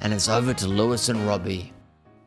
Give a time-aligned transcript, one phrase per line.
[0.00, 1.72] and it's over to Lewis and Robbie.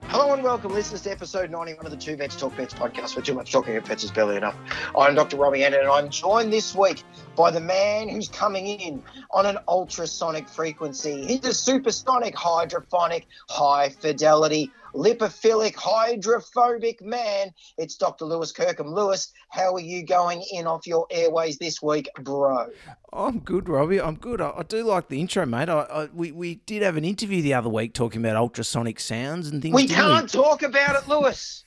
[0.06, 3.24] Hello and welcome, listeners, to episode 91 of the Two Vets Talk Pets podcast, where
[3.24, 4.56] too much talking about pets is barely enough.
[4.98, 5.38] I'm Dr.
[5.38, 7.04] Robbie Anderton, and I'm joined this week
[7.38, 11.26] by the man who's coming in on an ultrasonic frequency.
[11.26, 17.52] He's a supersonic, hydrophonic, high fidelity, lipophilic, hydrophobic man.
[17.78, 18.26] It's Dr.
[18.26, 18.88] Lewis Kirkham.
[18.94, 22.68] Lewis, how are you going in off your airways this week, bro?
[23.14, 24.02] I'm good, Robbie.
[24.02, 24.42] I'm good.
[24.42, 25.70] I, I do like the intro, mate.
[25.70, 29.48] I, I, we, we did have an interview the other week talking about ultrasonic sounds
[29.50, 29.76] and things.
[29.76, 31.64] We can't talk about it, Lewis.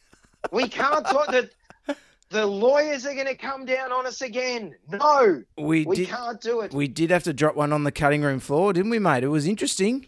[0.52, 1.28] We can't talk.
[1.28, 1.50] The,
[2.30, 4.75] the lawyers are going to come down on us again.
[4.91, 6.08] No, We, we did.
[6.08, 6.72] can't do it.
[6.72, 9.22] We did have to drop one on the cutting room floor, didn't we, mate?
[9.22, 10.06] It was interesting.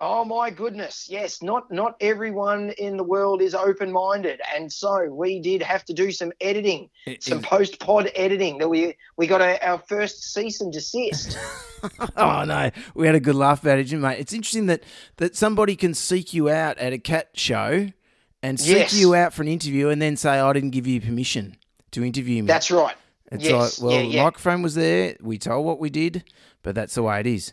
[0.00, 1.42] Oh my goodness, yes.
[1.42, 5.92] Not not everyone in the world is open minded, and so we did have to
[5.92, 8.58] do some editing, It- some it- post pod editing.
[8.58, 11.36] That we we got a, our first cease and desist.
[12.16, 14.20] oh no, we had a good laugh about it, didn't mate?
[14.20, 14.84] It's interesting that
[15.16, 17.88] that somebody can seek you out at a cat show
[18.40, 18.94] and seek Yes.
[18.94, 21.56] you out for an interview and then say, "I didn't give you permission
[21.90, 22.94] to interview me." That's right.
[23.32, 24.22] it's yes, like, well, yeah, yeah.
[24.22, 25.16] microphone was there.
[25.20, 26.22] We told what we did,
[26.62, 27.50] but that's the way it is.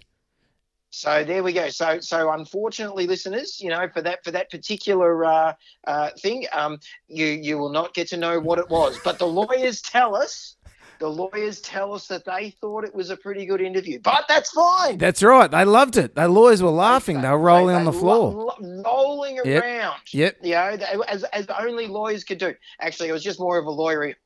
[0.98, 1.68] So there we go.
[1.70, 5.54] So so unfortunately, listeners, you know, for that for that particular uh,
[5.86, 6.80] uh, thing, um,
[7.10, 8.98] you you will not get to know what it was.
[9.04, 10.56] But the lawyers tell us.
[11.00, 14.52] The lawyers tell us that they thought it was a pretty good interview, but that's
[14.52, 14.98] fine.
[14.98, 15.52] That's right.
[15.52, 16.16] They loved it.
[16.16, 17.20] The lawyers were laughing.
[17.20, 18.32] They were rolling They- on the floor.
[18.32, 19.61] lo- lo- rolling Yep.
[19.61, 20.00] around.
[20.11, 20.38] Yep.
[20.44, 22.55] You know, they- as, as only lawyers could do.
[22.80, 23.72] Actually, it was just more of a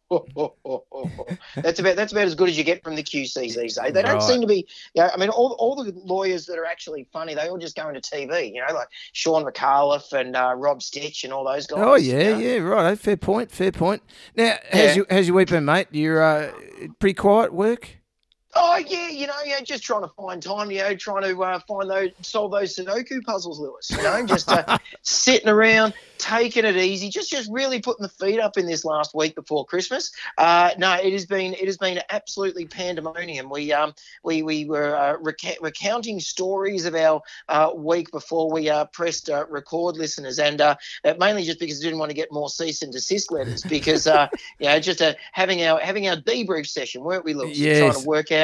[1.62, 3.75] that's about that's about as good as you get from the QCs these days.
[3.75, 4.22] They don't Right.
[4.22, 4.68] seem to be.
[4.96, 7.75] You know, I mean, all, all the lawyers that are actually funny, they all just
[7.75, 8.53] go into TV.
[8.53, 11.80] You know, like Shaun Micallef and uh, Rob Sitch and all those guys.
[11.81, 12.40] Oh you yeah, know?
[12.40, 12.97] yeah, right.
[13.00, 14.02] Fair point, fair point.
[14.36, 14.94] Now, how's Yeah.
[14.96, 15.88] your how's your week been, mate?
[15.92, 16.52] You're uh,
[17.00, 17.98] pretty quiet work.
[18.55, 21.59] Oh yeah, you know, yeah, just trying to find time, you know, trying to uh,
[21.67, 23.91] find those, solve those Sudoku puzzles, Lewis.
[23.91, 28.39] You know, just uh, sitting around, taking it easy, just just really putting the feet
[28.39, 30.11] up in this last week before Christmas.
[30.37, 33.49] Uh, no, it has been it has been absolutely pandemonium.
[33.49, 33.93] We um
[34.23, 39.29] we we were uh, reca- recounting stories of our uh, week before we uh, pressed
[39.29, 40.59] uh, record, listeners, and
[41.19, 44.27] mainly just because we didn't want to get more cease and desist letters because uh,
[44.59, 47.57] you know just uh, having our having our debrief session, weren't we, Lewis?
[47.79, 48.38] Trying to work out,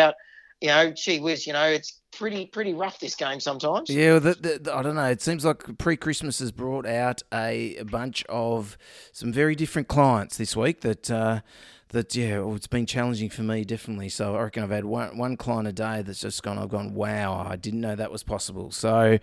[0.61, 3.89] you know, gee whiz, you know, it's pretty pretty rough this game sometimes.
[3.89, 5.03] Yeah, well, the, the, the- I don't know.
[5.09, 8.77] It seems like pre-Christmas has brought out a, a bunch of
[9.11, 10.81] some very different clients this week.
[10.81, 11.41] That uh,
[11.89, 14.09] that yeah, well, it's been challenging for me definitely.
[14.09, 16.57] So I reckon I've had one one client a day that's just gone.
[16.57, 18.71] I've gone, wow, I didn't know that was possible.
[18.71, 19.19] So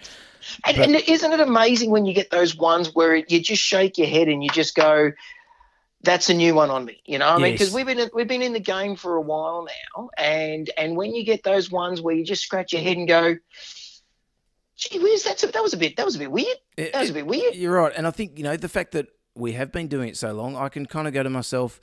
[0.66, 3.96] And, But- and isn't it amazing when you get those ones where you just shake
[3.96, 5.12] your head and you just go,
[6.02, 7.28] "That's a new one on me," you know?
[7.28, 10.70] I mean, because we've been we've been in the game for a while now, and
[10.76, 13.36] and when you get those ones where you just scratch your head and go,
[14.76, 16.56] "Gee whiz, that's a, that was a bit that was a bit weird.
[16.76, 19.06] That was a bit weird." You're right, and I think you know the fact that
[19.34, 21.80] we have been doing it so long, I can kind of go to myself.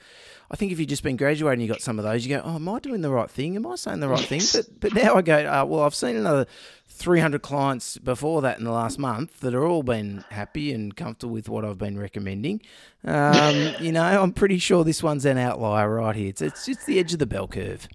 [0.52, 2.26] I think if you've just been graduating, you got some of those.
[2.26, 3.56] You go, "Oh, am I doing the right thing?
[3.56, 6.16] Am I saying the right thing?" But but now I go, uh, "Well, I've seen
[6.16, 6.46] another
[6.88, 11.34] 300 clients before that in the last month that are all been happy and comfortable
[11.34, 12.62] with what I've been recommending."
[13.04, 16.30] Um, you know, I'm pretty sure this one's an outlier right here.
[16.30, 17.88] It's it's just the edge of the bell curve.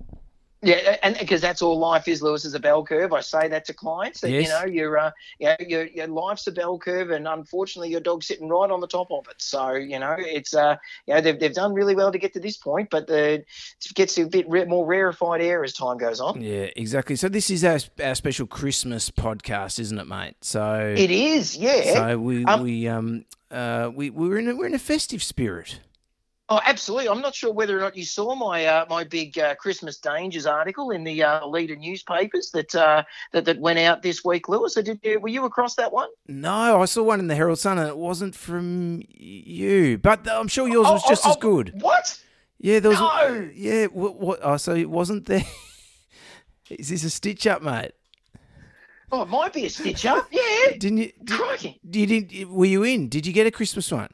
[0.64, 3.12] Yeah, and because that's all life is, Lewis, is a bell curve.
[3.12, 4.44] I say that to clients that Yes.
[4.44, 8.00] you know your uh, you know, your your life's a bell curve, and unfortunately, your
[8.00, 9.36] dog's sitting right on the top of it.
[9.40, 10.76] So you know, it's uh,
[11.06, 13.46] you know, they've, they've done really well to get to this point, but the, it
[13.94, 16.40] gets a bit more rarefied air as time goes on.
[16.40, 17.16] Yeah, exactly.
[17.16, 20.36] So this is our, our special Christmas podcast, isn't it, mate?
[20.40, 21.92] So It is, yeah.
[21.92, 25.80] So we Um, we um uh we we're in a, we're in a festive spirit.
[26.48, 27.08] Oh, absolutely.
[27.08, 30.46] I'm not sure whether or not you saw my uh, my big uh, Christmas dangers
[30.46, 34.74] article in the uh, leader newspapers that uh, that that went out this week, Lewis.
[34.74, 36.08] Did you, were you across that one?
[36.28, 40.48] No, I saw one in the Herald Sun and it wasn't from you, but I'm
[40.48, 41.72] sure yours was Oh, just oh, as oh, good.
[41.80, 42.20] What?
[42.58, 43.00] Yeah, there was.
[43.00, 43.50] No!
[43.54, 44.16] Yeah, what?
[44.18, 45.44] what oh, so it wasn't there.
[46.70, 47.92] Is this a stitch up, mate?
[49.12, 50.26] Oh, it might be a stitch up.
[50.30, 50.70] Yeah.
[50.78, 51.12] Didn't you?
[51.22, 51.80] Did, Crikey.
[51.84, 52.50] you didn't?
[52.50, 53.08] Were you in?
[53.08, 54.08] Did you get a Christmas one?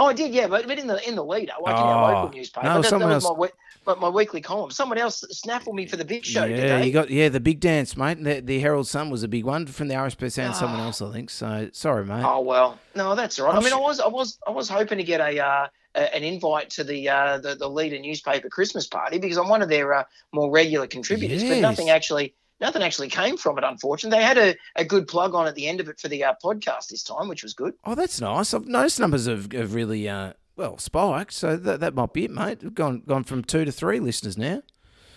[0.00, 2.14] Oh, I did, yeah, but, but in the in the leader, like in Oh, our
[2.24, 2.66] local newspaper.
[2.66, 3.48] no, that, that someone was else- my
[3.84, 4.70] but my weekly column.
[4.70, 6.86] Someone else snaffled me for the big show yeah, today.
[6.86, 8.22] you got yeah the big dance, mate.
[8.22, 10.56] The, the Herald Sun was a big one from the RSP Sound.
[10.56, 10.84] Someone Ah.
[10.86, 11.30] else, I think.
[11.30, 12.24] So sorry, mate.
[12.24, 13.54] Oh well, no, that's all right.
[13.54, 16.22] I'm I mean, I was, I was, I was hoping to get a, uh, an
[16.22, 19.92] invite to the, uh, the the leader newspaper Christmas party because I'm one of their
[19.92, 21.42] uh, more regular contributors.
[21.42, 23.64] But nothing actually, nothing actually came from it.
[23.64, 26.24] Unfortunately, they had a, a good plug on at the end of it for the
[26.24, 27.74] uh, podcast this time, which was good.
[27.84, 28.54] Oh, that's nice.
[28.54, 32.30] I've noticed numbers have, have really uh, well spiked, so that, that might be it,
[32.30, 32.62] mate.
[32.62, 34.62] We've gone gone from two to three listeners now.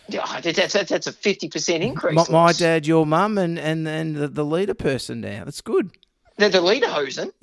[0.10, 2.16] Yeah, that's that's, that's a fifty percent increase.
[2.16, 5.46] My, my dad, your mum, and and and the, the leader person now.
[5.46, 5.92] That's good.
[6.38, 7.32] the, the leader hosen.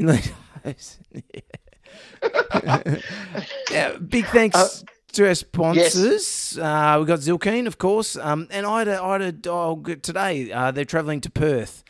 [3.71, 4.69] yeah, big thanks Uh,
[5.13, 6.59] to our sponsors.
[6.59, 10.03] Uh, we got Zylkene, of course, um, and I had a, I had a dog
[10.03, 10.51] today.
[10.53, 11.83] Uh, they're travelling to Perth.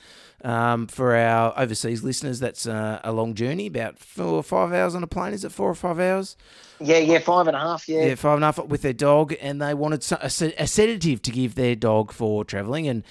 [0.43, 4.95] Um, for our overseas listeners, that's uh, a long journey, about four or five hours
[4.95, 5.35] on a plane.
[5.35, 6.35] Is it four or five hours?
[6.81, 7.87] Yeah, yeah, five and a half.
[7.87, 10.55] Yeah, Yeah, five and a half with their dog, and they wanted so- a, sed-
[10.59, 12.89] a sedative to give their dog for travelling.
[12.89, 13.05] And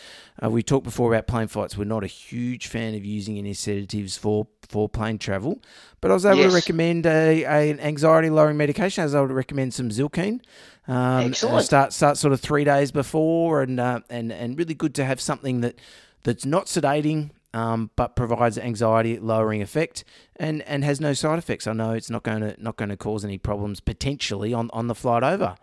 [0.44, 1.77] uh, we talked before about plane flights.
[1.77, 5.62] We're not a huge fan of using any sedatives for, for plane travel,
[6.01, 6.51] but I was able Yes.
[6.51, 9.01] to recommend a, a an anxiety lowering medication.
[9.01, 10.39] I was able to recommend some Zylkene.
[10.88, 15.06] Um, Start start sort of three days before, and uh, and and really good to
[15.06, 15.75] have something that
[16.24, 17.31] that's not sedating.
[17.51, 20.03] Um, but provides anxiety lowering effect
[20.36, 21.65] and, and has no side effects.
[21.65, 24.86] I know it's not going to not going to cause any problems potentially on, on
[24.86, 25.56] the flight over.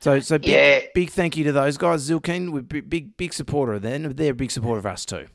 [0.00, 0.80] So so big, Yeah.
[0.94, 2.08] big thank you to those guys.
[2.08, 4.14] Zylkene, we're big big, big supporter of them.
[4.14, 5.26] They're a big supporter of us too.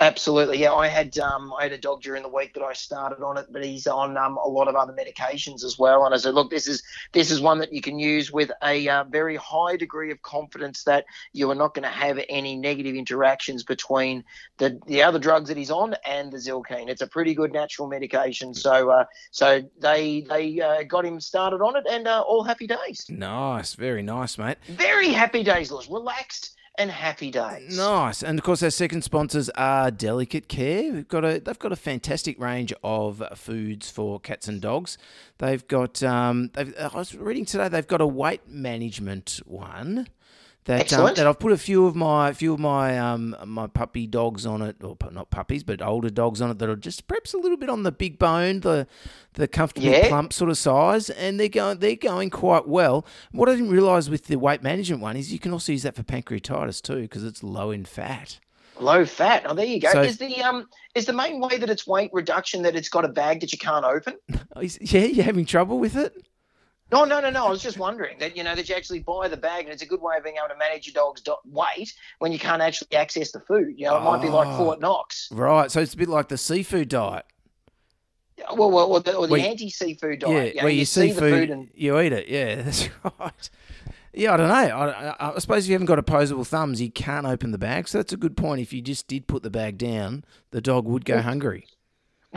[0.00, 0.72] Absolutely, yeah.
[0.72, 3.46] I had um, I had a dog during the week that I started on it,
[3.50, 6.04] but he's on um, a lot of other medications as well.
[6.04, 8.88] And I said, look, this is this is one that you can use with a
[8.88, 12.94] uh, very high degree of confidence that you are not going to have any negative
[12.94, 14.22] interactions between
[14.58, 16.88] the the other drugs that he's on and the Zylkene.
[16.88, 18.54] It's a pretty good natural medication.
[18.54, 22.68] So uh, so they they uh, got him started on it, and uh, all happy
[22.68, 23.04] days.
[23.08, 24.58] Nice, very nice, mate.
[24.68, 25.88] Very happy days, Lewis.
[25.90, 27.76] Relaxed and happy days.
[27.76, 30.92] Nice, and of course our second sponsors are Delicate Care.
[30.92, 34.96] We've got a they've got a fantastic range of foods for cats and dogs.
[35.38, 40.06] They've got um, they've, I was reading today they've got a weight management one.
[40.68, 44.06] That, um, that I've put a few of my few of my um my puppy
[44.06, 47.32] dogs on it, or not puppies, but older dogs on it that are just perhaps
[47.32, 48.86] a little bit on the big bone, the
[49.32, 50.08] the comfortably Yeah.
[50.08, 53.06] plump sort of size, and they're going they're going quite well.
[53.32, 55.96] What I didn't realise with the weight management one is you can also use that
[55.96, 58.38] for pancreatitis too because it's low in fat.
[58.78, 59.44] Low fat.
[59.46, 59.90] Oh, there you go.
[59.90, 63.06] So- is the um is the main way that it's weight reduction that it's got
[63.06, 64.16] a bag that you can't open?
[64.60, 66.14] Is- yeah, you're having trouble with it?
[66.90, 67.46] No, no, no, no.
[67.46, 69.82] I was just wondering that you know that you actually buy the bag, and it's
[69.82, 72.62] a good way of being able to manage your dog's do- weight when you can't
[72.62, 73.74] actually access the food.
[73.76, 74.56] You know, it might be like Oh.
[74.56, 75.28] Fort Knox.
[75.30, 77.26] Right, so it's a bit like the seafood diet.
[78.54, 80.54] Well, well, or the, or the Where anti-seafood Yeah, diet.
[80.54, 82.28] you know, where you, you see the food, food and you eat it.
[82.28, 82.88] Yeah, that's
[83.18, 83.50] right.
[84.14, 84.54] Yeah, I don't know.
[84.54, 87.88] I, I, I suppose if you haven't got opposable thumbs, you can't open the bag.
[87.88, 88.60] So that's a good point.
[88.60, 91.66] If you just did put the bag down, the dog would go hungry.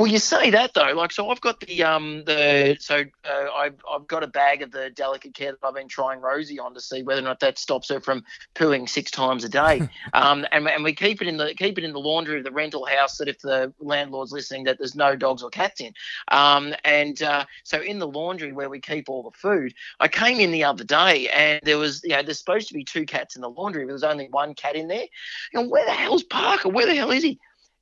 [0.01, 0.93] Well, you say that though.
[0.93, 4.71] Like, so I've got the um the so uh, I've I've got a bag of
[4.71, 7.59] the delicate care that I've been trying Rosie on to see whether or not that
[7.59, 8.23] stops her from
[8.55, 9.87] pooing six times a day.
[10.15, 12.51] um, and and we keep it in the keep it in the laundry of the
[12.51, 15.93] rental house that if the landlord's listening that there's no dogs or cats in.
[16.29, 20.39] Um, and uh, so in the laundry where we keep all the food, I came
[20.39, 23.35] in the other day and there was you know there's supposed to be two cats
[23.35, 25.05] in the laundry, but there's only one cat in there.
[25.53, 26.69] You know, where the hell's Parker?
[26.69, 27.39] Where the hell is he?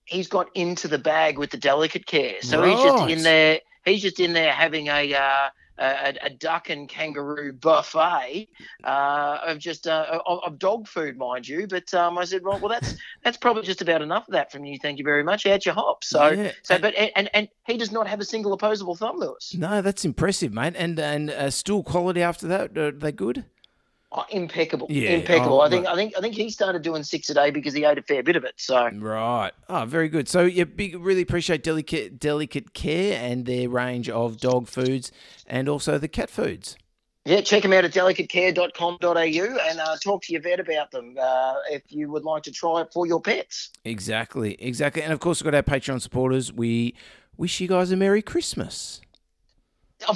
[0.09, 2.41] He's got into the bag with the delicate care.
[2.41, 3.59] So he's just in there.
[3.85, 5.49] He's just in there having a uh,
[5.79, 8.49] a, a duck and kangaroo buffet
[8.83, 11.67] uh, of just uh, of, of dog food, mind you.
[11.67, 14.65] But um, I said, well, well, that's that's probably just about enough of that from
[14.65, 14.77] you.
[14.81, 15.45] Thank you very much.
[15.45, 16.03] Out your hop.
[16.03, 16.51] So Yeah.
[16.63, 19.55] so, but and and he does not have a single opposable thumb, Lewis.
[19.55, 20.73] No, that's impressive, mate.
[20.77, 22.77] And and uh, still quality after that.
[22.77, 23.45] Are they good?
[24.11, 25.57] Oh, impeccable, Yeah, impeccable.
[25.57, 27.85] oh, I think I think I think he started doing six a day because he
[27.85, 28.53] ate a fair bit of it.
[28.57, 28.89] So.
[28.91, 29.51] Right.
[29.67, 30.27] Oh, very good.
[30.27, 30.97] So, yeah, big.
[30.99, 35.11] Really appreciate delicate delicate care and their range of dog foods
[35.45, 36.75] and also the cat foods.
[37.25, 41.55] Yeah, check them out at delicatecare.com.au and uh, talk to your vet about them uh,
[41.69, 43.69] if you would like to try it for your pets.
[43.85, 45.03] Exactly, exactly.
[45.03, 46.51] And of course, we've got our Patreon supporters.
[46.51, 46.95] We
[47.37, 49.01] wish you guys a Merry Christmas.
[50.07, 50.15] Uh,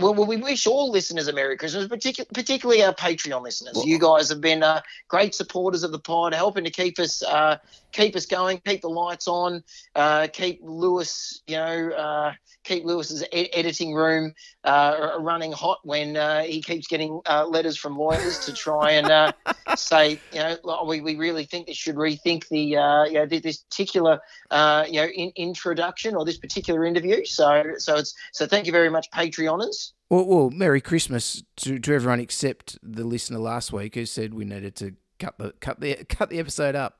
[0.00, 3.82] Well, well, we wish all listeners a Merry Christmas, particu- particularly our Patreon listeners.
[3.84, 7.56] you guys have been uh, great supporters of the pod, helping to keep us uh,
[7.92, 9.62] keep us going, keep the lights on,
[9.94, 12.32] uh, keep Lewis, you know, uh,
[12.64, 14.32] keep Lewis's e- editing room
[14.64, 19.10] uh, running hot when uh, he keeps getting uh, letters from lawyers to try and
[19.10, 19.32] uh,
[19.74, 23.58] say, you know, we, we really think this should rethink the, uh, you know, this
[23.58, 24.20] particular,
[24.50, 27.24] uh, you know, in, introduction or this particular interview.
[27.24, 29.92] So, so it's so thank you very much, Patreoners.
[30.10, 34.44] Well, well, Merry Christmas to, to everyone except the listener last week who said we
[34.44, 36.98] needed to cut the cut the cut the episode up.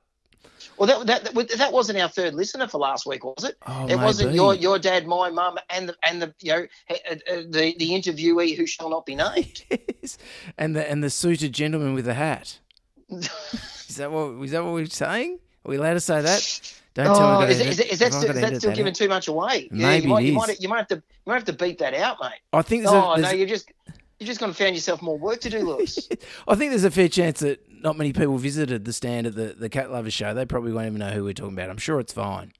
[0.79, 3.57] Well, that, that that that wasn't our third listener for last week, was it?
[3.67, 6.95] Oh, it wasn't your your dad, my mum, and the and the you know uh,
[7.11, 9.65] uh, the the interviewee who shall not be named.
[10.03, 10.19] Yes.
[10.59, 12.59] and the and the suited gentleman with the hat.
[13.11, 15.39] Is that what is that what we're saying?
[15.65, 16.75] Are we allowed to say that?
[16.95, 17.45] Don't tell Oh, me.
[17.47, 19.69] I'm is, is, is that still, is that still giving too much away?
[19.73, 21.53] yeah, Maybe you might, it you might you might have to you might have to
[21.55, 22.33] beat that out, mate.
[22.53, 23.73] I think there's Oh a, no, you're just
[24.19, 26.09] you're just going to find yourself more work to do, Lewis.
[26.49, 29.55] I think there's a fair chance that not many people visited the stand at the,
[29.59, 30.33] the Cat Lovers show.
[30.35, 31.71] They probably won't even know who we're talking about.
[31.71, 32.53] I'm sure it's fine.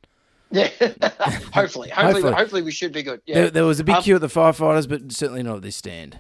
[0.51, 1.11] yeah, hopefully,
[1.53, 2.33] hopefully, Hopefully.
[2.33, 3.21] hopefully, we should be good.
[3.27, 3.35] Yeah.
[3.35, 5.77] There, there was a big Um, queue at the firefighters, but certainly not at this
[5.77, 6.19] stand.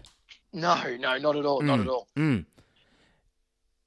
[0.53, 2.09] No, no, not at all, not at all.
[2.17, 2.45] Mm.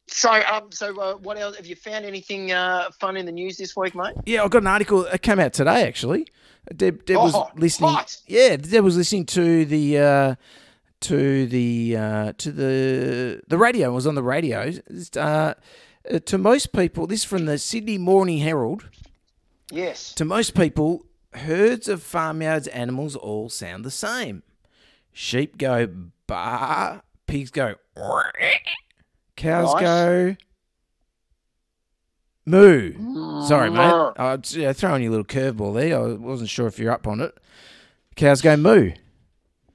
[0.07, 1.55] So, um, so uh, what else?
[1.57, 4.13] Have you found anything uh, fun in the news this week, mate?
[4.25, 5.03] Yeah, I got an article.
[5.03, 6.27] that came out today, actually.
[6.75, 7.89] Deb, Deb was Oh, listening.
[7.91, 8.15] hot.
[8.27, 10.35] Yeah, Deb was listening to the uh,
[11.01, 13.89] to the uh, to the the radio.
[13.89, 14.71] It was on the radio.
[15.15, 18.87] Uh, uh, to most people, this is from the Sydney Morning Herald.
[19.71, 20.13] Yes.
[20.13, 24.43] To most people, herds of farmyards animals all sound the same.
[25.13, 25.87] Sheep go
[26.27, 27.75] ba, pigs go
[29.35, 29.81] cows Nice.
[29.81, 30.35] go
[32.45, 32.93] moo.
[32.93, 33.47] Mm.
[33.47, 33.79] Sorry, mate.
[34.17, 35.97] I was yeah, throwing you a little curveball there.
[35.99, 37.37] I wasn't sure if you're up on it.
[38.15, 38.91] Cows go moo.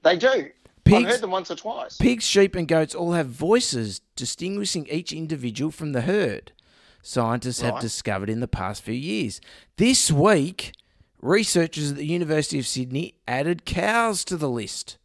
[0.02, 0.28] They do.
[0.28, 1.96] I've Pigs- heard them once or twice.
[1.98, 6.52] Pigs, sheep, and goats all have voices distinguishing each individual from the herd.
[7.02, 9.40] Scientists have discovered in the past few years.
[9.76, 10.72] This week,
[11.22, 14.98] researchers at the University of Sydney added cows to the list.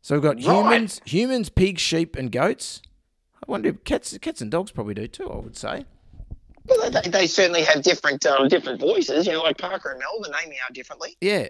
[0.00, 0.44] So we've got Right.
[0.44, 2.80] humans, humans, pigs, sheep, and goats.
[3.46, 5.30] I wonder if cats, cats and dogs probably do too.
[5.30, 5.84] I would say.
[6.66, 9.26] Well, they, they certainly have different um, different voices.
[9.26, 11.16] You know, like Parker and Mel, they name me differently.
[11.20, 11.48] Yeah.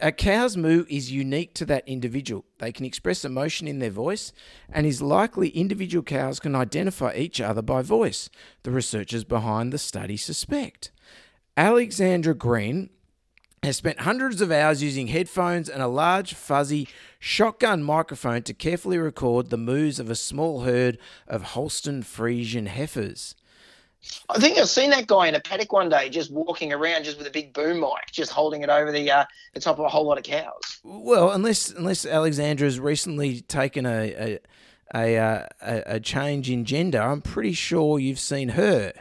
[0.00, 2.44] A cow's moo is unique to that individual.
[2.58, 4.32] They can express emotion in their voice,
[4.72, 8.28] and is likely individual cows can identify each other by voice,
[8.64, 10.90] the researchers behind the study suspect.
[11.56, 12.90] Alexandra Green
[13.64, 18.98] has spent hundreds of hours using headphones and a large, fuzzy shotgun microphone to carefully
[18.98, 23.34] record the moves of a small herd of Holstein Friesian heifers.
[24.28, 27.16] I think I've seen that guy in a paddock one day, just walking around, just
[27.16, 29.88] with a big boom mic, just holding it over the uh, the top of a
[29.88, 30.80] whole lot of cows.
[30.82, 34.38] Well, unless unless Alexandra's recently taken a a,
[34.94, 38.92] a uh, a a change in gender, I'm pretty sure you've seen her.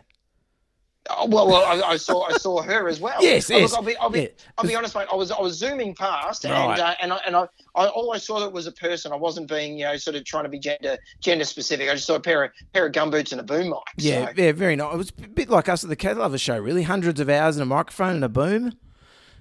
[1.10, 3.18] Oh, well, well, I, I saw I saw her as well.
[3.22, 4.28] Yes, Oh, look, yes, I'll be, I'll be, yeah.
[4.58, 5.08] I'll be honest, mate.
[5.12, 6.54] I was I was zooming past, Right.
[6.72, 7.42] and uh, and I, and I,
[7.76, 9.12] I all I saw that was a person.
[9.12, 11.90] I wasn't being you know sort of trying to be gender gender specific.
[11.90, 13.80] I just saw a pair of pair of gumboots and a boom mic.
[13.98, 14.94] Yeah, so, yeah, very nice.
[14.94, 16.84] It was a bit like us at the Cat Lover show, really.
[16.84, 18.72] Hundreds of hours and a microphone and a boom.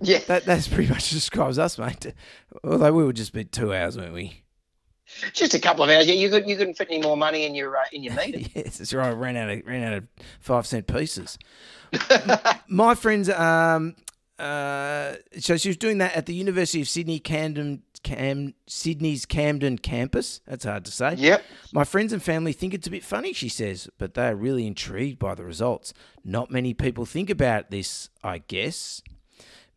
[0.00, 0.18] yeah.
[0.26, 2.12] That that's pretty much describes us, mate.
[2.64, 4.42] Although we were just be two hours, weren't we?
[5.32, 6.06] Just a couple of hours.
[6.06, 8.38] Yeah, you could you couldn't fit any more money in your uh, in your meter.
[8.54, 9.10] yes, that's right.
[9.10, 10.04] Ran out of ran out of
[10.40, 11.38] five cent pieces.
[12.68, 13.96] My friends, um,
[14.38, 19.78] uh, so she was doing that at the University of Sydney, Camden, Cam, Sydney's Camden
[19.78, 20.40] campus.
[20.46, 21.14] That's hard to say.
[21.14, 21.44] yep.
[21.72, 24.66] My friends and family think it's a bit funny, she says, but they are really
[24.66, 25.92] intrigued by the results.
[26.24, 29.02] Not many people think about this, I guess.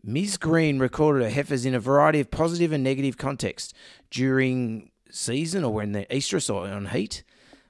[0.04, 0.38] Ms.
[0.38, 3.74] Green recorded her heifers in a variety of positive and negative contexts
[4.12, 7.24] during season or when they're estrus or on heat,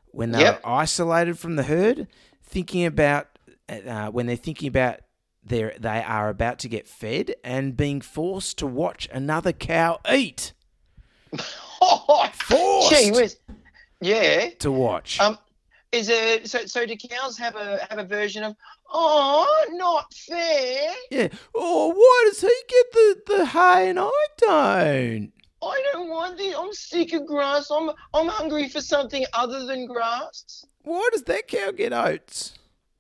[0.07, 0.61] when they're Yep.
[0.65, 2.07] isolated from the herd,
[2.43, 3.27] thinking about
[3.69, 4.99] uh, when they're thinking about
[5.43, 10.53] they they are about to get fed and being forced to watch another cow eat.
[11.81, 12.89] Oh, Forced.
[12.89, 13.37] gee whiz.
[14.01, 14.49] Yeah.
[14.59, 15.19] To watch.
[15.19, 15.37] Um,
[15.91, 16.65] is it so?
[16.65, 18.55] So do cows have a have a version of
[18.91, 20.93] oh, not fair?
[21.11, 21.27] Yeah.
[21.53, 25.31] Oh, why does he get the, the hay and I don't?
[25.61, 26.55] I don't want this.
[26.57, 27.69] I'm sick of grass.
[27.71, 30.65] I'm I'm hungry for something other than grass.
[30.83, 32.53] Why does that cow get oats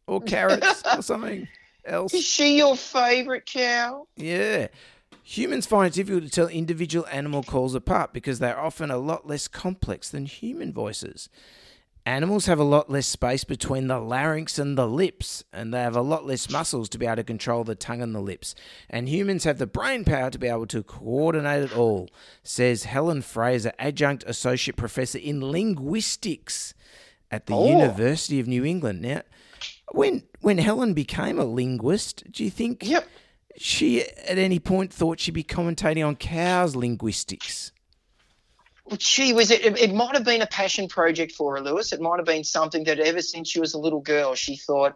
[0.07, 1.47] or carrots or something
[1.85, 2.13] else?
[2.13, 4.07] Is she your favourite cow?
[4.15, 4.67] Yeah.
[5.23, 9.25] Humans find it difficult to tell individual animal calls apart because they're often a lot
[9.25, 11.29] less complex than human voices.
[12.07, 15.95] Animals have a lot less space between the larynx and the lips, and they have
[15.95, 18.53] a lot less muscles to be able to control the tongue and the lips.
[18.91, 22.09] And humans have the brain power to be able to coordinate it all,
[22.43, 26.75] says Helen Fraser, adjunct associate professor in linguistics
[27.31, 27.67] at the Oh.
[27.67, 29.01] University of New England.
[29.01, 29.23] Now,
[29.91, 33.07] when when Helen became a linguist, do you think Yep.
[33.57, 37.71] she at any point thought she'd be commentating on cows' linguistics?
[38.85, 39.65] Well, gee, was it?
[39.65, 41.91] It, it might have been a passion project for her, Lewis.
[41.91, 44.95] It might have been something that ever since she was a little girl, she thought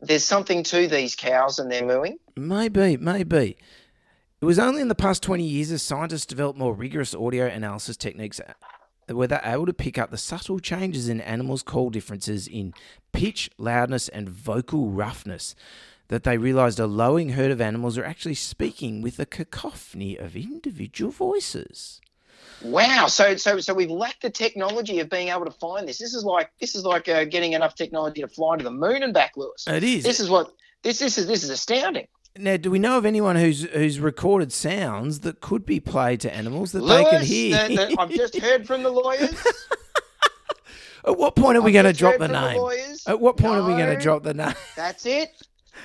[0.00, 2.18] there's something to these cows and their mooing.
[2.36, 3.56] Maybe, maybe.
[4.40, 7.96] It was only in the past 20 years as scientists developed more rigorous audio analysis
[7.96, 12.46] techniques uh, where they're able to pick up the subtle changes in animals' call differences
[12.46, 12.72] in
[13.12, 15.54] pitch, loudness, and vocal roughness
[16.08, 20.36] that they realized a lowing herd of animals are actually speaking with a cacophony of
[20.36, 22.00] individual voices.
[22.62, 23.06] Wow.
[23.06, 25.98] So so so we've lacked the technology of being able to find this.
[25.98, 29.02] This is like this is like uh, getting enough technology to fly to the moon
[29.02, 29.64] and back, Lewis.
[29.68, 30.02] It is.
[30.04, 32.06] This is what this this is this is astounding.
[32.36, 36.34] Now, do we know of anyone who's who's recorded sounds that could be played to
[36.34, 37.68] animals that Lewis, they can hear?
[37.68, 39.34] the- the- I've just heard from the lawyers.
[41.06, 42.58] At what point are we going to drop the name?
[42.58, 43.04] lawyers.
[43.06, 44.52] At what point are we going to drop the name?
[44.76, 45.30] That's it.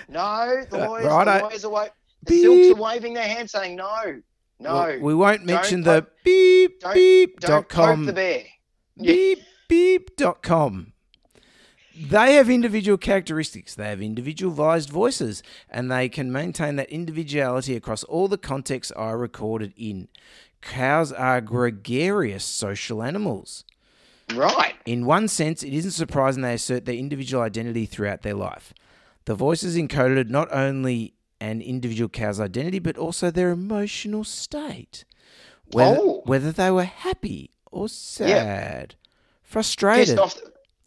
[0.09, 1.37] No, the Uh, lawyers, righto.
[1.37, 1.87] the lawyers are wa-
[2.23, 2.41] the Beep.
[2.41, 4.21] silks are waving their hands saying no,
[4.59, 4.73] no.
[4.73, 8.43] Well, we won't mention Don't the beep don't- beep don't dot com the bear.
[8.95, 9.11] Yeah.
[9.13, 10.93] beep beep dot com.
[11.95, 13.75] They have individual characteristics.
[13.75, 19.17] They have individualized voices, and they can maintain that individuality across all the contexts are
[19.17, 20.07] recorded in.
[20.61, 23.63] Cows are gregarious social animals.
[24.33, 24.73] Right.
[24.85, 28.73] In one sense, it isn't surprising they assert their individual identity throughout their life.
[29.25, 35.03] The voices encoded not only an individual cow's identity, but also their emotional state.
[35.71, 36.21] Whether, Oh.
[36.25, 38.95] whether they were happy or sad,
[39.41, 40.39] frustrated off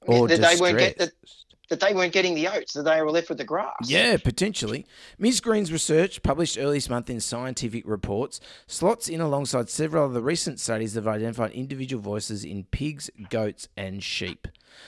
[0.03, 0.99] or that they weren't get, distressed.
[0.99, 3.75] that, that they weren't getting the oats, that they were left with the grass.
[3.85, 4.87] Yeah, potentially.
[5.19, 5.41] Ms.
[5.41, 10.23] Green's research, published early this month in Scientific Reports, slots in alongside several of the
[10.23, 14.47] recent studies that have identified individual voices in pigs, goats, and sheep.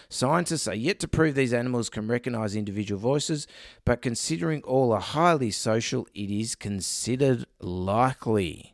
[0.09, 3.47] Scientists are yet to prove these animals can recognize individual voices,
[3.85, 8.73] but considering all are highly social, it is considered likely.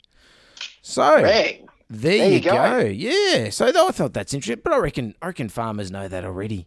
[0.82, 1.58] So, there,
[1.90, 2.52] There you you go.
[2.52, 2.78] go.
[2.80, 3.50] Yeah.
[3.50, 6.66] So I thought that's interesting, but I reckon I reckon farmers know that already.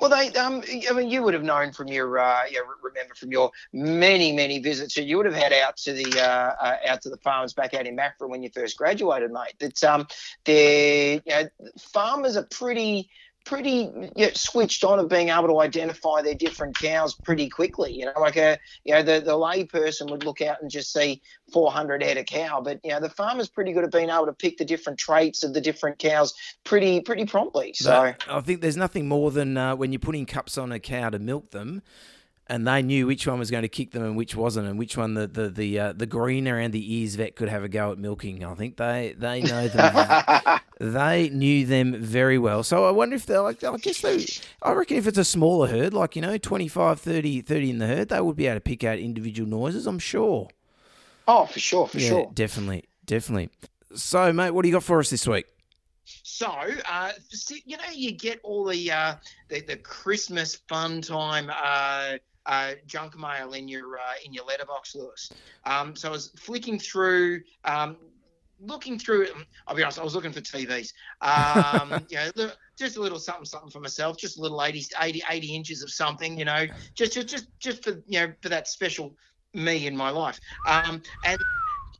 [0.00, 2.42] Well, they, um, I mean, you would have known from your, uh,
[2.82, 6.54] remember from your many, many visits that you would have had out to the, uh,
[6.60, 9.54] uh, out to the farms back out in Maffra when you first graduated, mate.
[9.60, 10.06] That, um,
[10.44, 11.48] they're, you know,
[11.78, 13.08] farmers are pretty,
[13.44, 17.92] pretty you know, switched on of being able to identify their different cows pretty quickly.
[17.92, 20.92] You know, like a, you know, the, the lay person would look out and just
[20.92, 24.26] see 400 head of cow, but you know, the farmer's pretty good at being able
[24.26, 27.72] to pick the different traits of the different cows pretty, pretty promptly.
[27.74, 28.14] So.
[28.26, 31.10] But I think there's nothing more than uh, when you're putting cups on a cow
[31.10, 31.82] to milk them,
[32.46, 34.96] and they knew which one was going to kick them and which wasn't, and which
[34.96, 37.92] one the the the, uh, the green around the ears vet could have a go
[37.92, 38.44] at milking.
[38.44, 40.60] I think they they know them.
[40.78, 42.62] they knew them very well.
[42.62, 43.64] So I wonder if they're like.
[43.64, 44.26] I guess they.
[44.62, 47.86] I reckon if it's a smaller herd, like you know, 25, 30, 30 in the
[47.86, 49.86] herd, they would be able to pick out individual noises.
[49.86, 50.48] I'm sure.
[51.26, 52.30] oh, for sure, for yeah, sure.
[52.34, 53.48] definitely, definitely.
[53.94, 55.46] So, mate, what do you got for us this week?
[56.04, 57.12] So, uh,
[57.64, 59.14] you know, you get all the uh,
[59.48, 64.94] the, the Christmas fun time uh, uh, junk mail in your uh, in your letterbox,
[64.94, 65.30] Lewis.
[65.64, 67.40] Um, so I was flicking through.
[67.64, 67.96] Um,
[68.60, 69.26] Looking through,
[69.66, 69.98] I'll be honest.
[69.98, 70.92] I was looking for TVs.
[71.20, 74.16] Um, you know, just a little something, something for myself.
[74.16, 76.38] Just a little 80, 80, 80 inches of something.
[76.38, 79.14] You know, just, just, just, just for you know, for that special
[79.54, 80.40] me in my life.
[80.66, 81.38] Um, and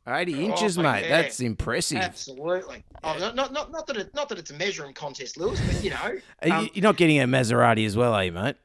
[0.07, 1.03] 80 inches, Oh, mate.
[1.03, 1.21] yeah.
[1.21, 1.97] That's impressive.
[1.97, 5.59] absolutely, oh, not, not, not, not that it, not that it's a measuring contest, Lewis,
[5.67, 8.55] but you know, um, You're not getting a Maserati as well, are you, mate?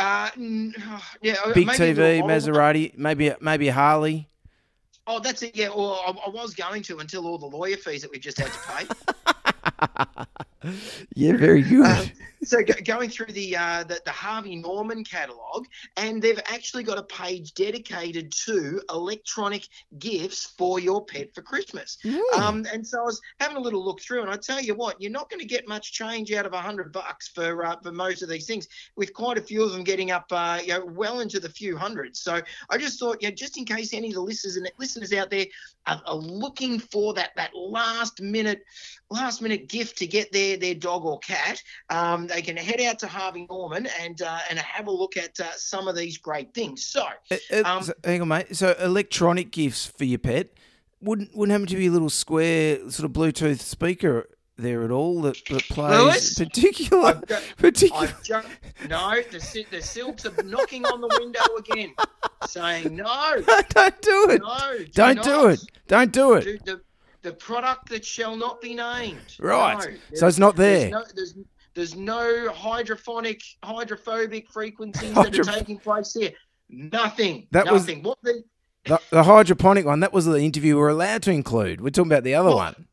[0.00, 0.30] Uh,
[1.22, 4.26] yeah, uh, Big TV, Maserati, maybe maybe Harley.
[5.06, 5.56] Oh, that's it.
[5.56, 8.38] Yeah, well, I, I was going to until all the lawyer fees that we just
[8.38, 8.86] had to pay.
[11.14, 11.86] Yeah, very good.
[11.86, 12.04] Uh,
[12.42, 15.66] so go, going through the, uh, the the Harvey Norman catalog,
[15.96, 19.66] and they've actually got a page dedicated to electronic
[19.98, 21.98] gifts for your pet for Christmas.
[22.42, 25.00] Um, and so I was having a little look through, and I tell you what,
[25.00, 27.92] you're not going to get much change out of a hundred bucks for uh, for
[27.92, 30.84] most of these things, with quite a few of them getting up, uh, you know,
[30.84, 32.20] well into the few hundreds.
[32.20, 35.12] So I just thought, you know, just in case any of the listeners and listeners
[35.12, 35.46] out there
[35.86, 38.62] are, are looking for that that last minute
[39.10, 42.98] last minute gift to get their their dog or cat, um, they can head out
[43.00, 46.52] to Harvey Norman and uh, and have a look at uh, some of these great
[46.52, 46.84] things.
[46.86, 47.06] So.
[47.30, 48.54] Uh, uh, um, so- hang on, mate.
[48.56, 50.50] So electronic gifts for your pet
[51.00, 55.22] wouldn't wouldn't happen to be a little square sort of Bluetooth speaker there at all
[55.22, 56.34] that, that plays Lewis?
[56.34, 58.08] particular I've particular.
[58.34, 61.94] I've no, the, the silks are knocking on the window again,
[62.46, 63.36] saying no,
[63.70, 64.42] Don't do it.
[64.42, 65.60] no, do Don't do it.
[65.88, 66.44] Don't do it.
[66.44, 66.80] Do the,
[67.22, 69.36] the product that shall not be named.
[69.38, 69.78] Right.
[69.78, 70.78] No, So it's not there.
[70.78, 71.34] There's no, there's,
[71.74, 76.32] there's no hydrophonic, hydrophobic frequencies that are taking place here.
[76.68, 77.46] Nothing.
[77.50, 78.02] That was- nothing.
[78.02, 78.42] What the
[78.84, 81.80] The, the hydroponic one, that was the interview we were allowed to include.
[81.80, 82.86] We're talking about the other Well, one.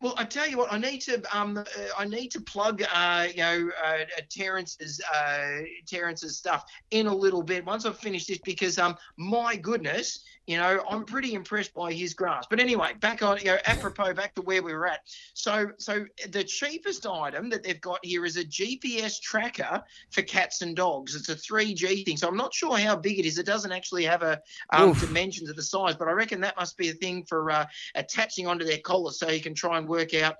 [0.00, 1.64] Well, I tell you what, I need to um, uh,
[1.96, 7.14] I need to plug uh, you know uh, uh, Terrence's uh, Terrence's stuff in a
[7.14, 11.72] little bit once I've finished this because um, my goodness, you know, I'm pretty impressed
[11.74, 12.50] by his grasp.
[12.50, 15.00] But anyway, back on, you know, apropos, back to where we were at.
[15.32, 20.62] So, so the cheapest item that they've got here is a GPS tracker for cats
[20.62, 21.14] and dogs.
[21.14, 23.38] It's a 3G thing, so I'm not sure how big it is.
[23.38, 26.76] It doesn't actually have a um, dimensions of the size, but I reckon that must
[26.76, 30.14] be a thing for uh, attaching onto their collar, so you can try and work
[30.14, 30.36] out.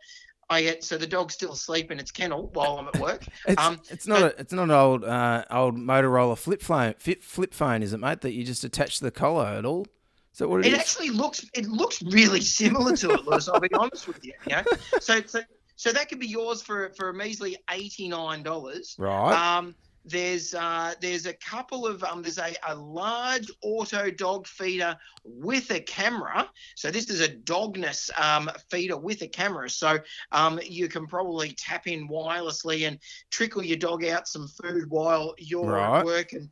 [0.50, 3.24] I get so the dog's still asleep in its kennel while I'm at work.
[3.46, 7.22] It's, um, it's not a it's not an old uh, old Motorola flip phone flip,
[7.22, 8.20] flip phone, is it, mate?
[8.22, 9.86] That you just attach to the collar at all?
[10.32, 10.78] Is that what it it is?
[10.80, 13.48] actually looks it looks really similar to it, Lewis.
[13.48, 14.32] I'll be honest with you.
[14.48, 14.62] You know,
[15.00, 15.40] so so
[15.76, 18.96] so that could be yours for for a measly eighty nine dollars.
[18.98, 19.56] right.
[19.58, 19.74] Um,
[20.04, 25.70] there's uh, there's a couple of um, there's a, a large auto dog feeder with
[25.70, 26.48] a camera.
[26.76, 29.70] So this is a dogness um, feeder with a camera.
[29.70, 29.98] So
[30.32, 32.98] um, you can probably tap in wirelessly and
[33.30, 36.00] trickle your dog out some food while you're Right.
[36.00, 36.50] at work and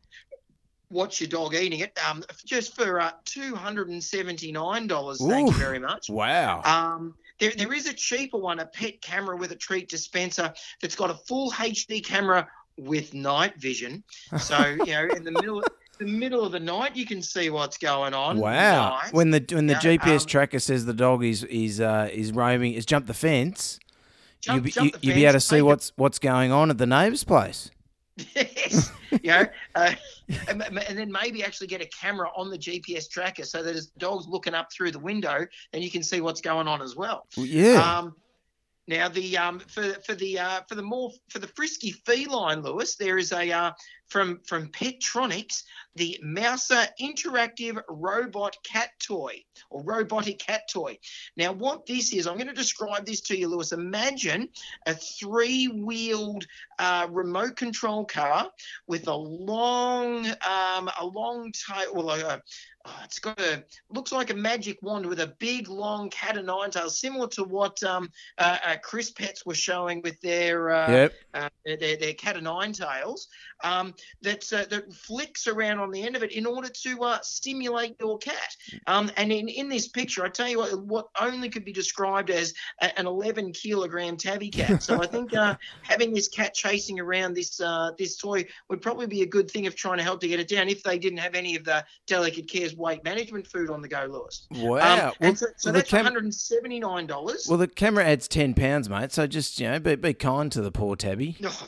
[0.91, 1.99] watch your dog eating it.
[2.09, 5.19] Um, just for uh, two hundred and seventy nine dollars.
[5.25, 6.09] Thank you very much.
[6.09, 6.63] wow.
[6.65, 10.95] Um, there, there is a cheaper one, a pet camera with a treat dispenser that's
[10.95, 12.47] got a full HD camera
[12.79, 14.05] with night vision.
[14.39, 15.63] So you know, in the middle,
[15.99, 18.39] the middle of the night, you can see what's going on.
[18.39, 18.99] Wow!
[19.03, 19.13] Nice.
[19.13, 22.33] When the when the Yeah, GPS um, tracker says the dog is is uh, is
[22.33, 23.79] roaming, is jumped the fence,
[24.41, 26.87] Jump- you'll be, you, be able to see a- what's what's going on at the
[26.87, 27.71] neighbour's place.
[28.35, 29.93] yes, you know, uh,
[30.49, 33.89] and, and then maybe actually get a camera on the GPS tracker so that as
[33.89, 36.97] the dog's looking up through the window, then you can see what's going on as
[36.97, 37.27] well.
[37.37, 37.99] Well, yeah.
[37.99, 38.15] Um,
[38.89, 42.97] now the um, for for the uh, for the more for the frisky feline, Lewis,
[42.97, 43.73] there is a uh,
[44.13, 50.99] from from Petronics the Mousr interactive robot cat toy or robotic cat toy.
[51.37, 53.73] Now what this is, I'm going to describe this to you, Lewis.
[53.73, 54.49] Imagine
[54.87, 56.47] a three-wheeled
[56.79, 58.51] uh, remote control car
[58.87, 62.43] with a long um, a long tail, well, a,
[62.87, 66.43] oh, it's got a looks like a magic wand with a big long cat o'
[66.43, 70.91] nine tails, similar to what um, uh, uh, Chris Pets were showing with their uh,
[70.91, 71.15] yep.
[71.35, 73.29] uh, their, their cat o' nine tails.
[73.63, 77.19] Um, that uh, that flicks around on the end of it in order to uh,
[77.23, 78.57] stimulate your cat.
[78.87, 82.31] Um, and in, in this picture, I tell you what, what only could be described
[82.31, 84.83] as a, an 11 kilogram tabby cat.
[84.83, 89.07] So I think uh, having this cat chasing around this uh, this toy would probably
[89.07, 91.19] be a good thing of trying to help to get it down if they didn't
[91.19, 94.47] have any of the Delicate Cares weight management food on the go, Lewis.
[94.51, 95.09] Wow.
[95.09, 97.49] Um, well, so, so well, that's cam- $179.
[97.49, 99.13] well, the camera adds ten pounds, mate.
[99.13, 101.37] So just you know, be, be kind to the poor tabby.
[101.45, 101.67] Oh,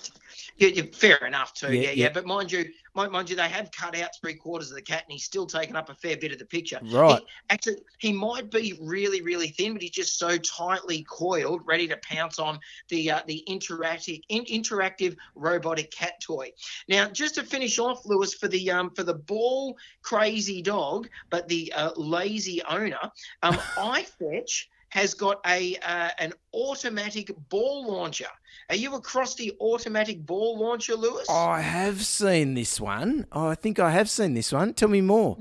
[0.56, 1.66] yeah, yeah, fair enough too.
[1.66, 2.08] Yeah, Yeah, yeah, yeah.
[2.12, 2.64] But mind you,
[2.94, 5.46] mind, mind you, they have cut out three quarters of the cat, and he's still
[5.46, 6.80] taken up a fair bit of the picture.
[6.82, 7.18] Right.
[7.18, 11.88] He- actually, he might be really, really thin, but he's just so tightly coiled, ready
[11.88, 16.50] to pounce on the uh, the interactive in, interactive robotic cat toy.
[16.88, 21.48] Now, just to finish off, Lewis, for the um for the ball crazy dog, but
[21.48, 23.10] the uh, lazy owner,
[23.42, 28.28] um, iFetch has got a uh, an automatic ball launcher.
[28.70, 31.28] Are you across the automatic ball launcher, Lewis?
[31.28, 33.26] I have seen this one.
[33.32, 34.72] Oh, I think I have seen this one.
[34.72, 35.36] Tell me more.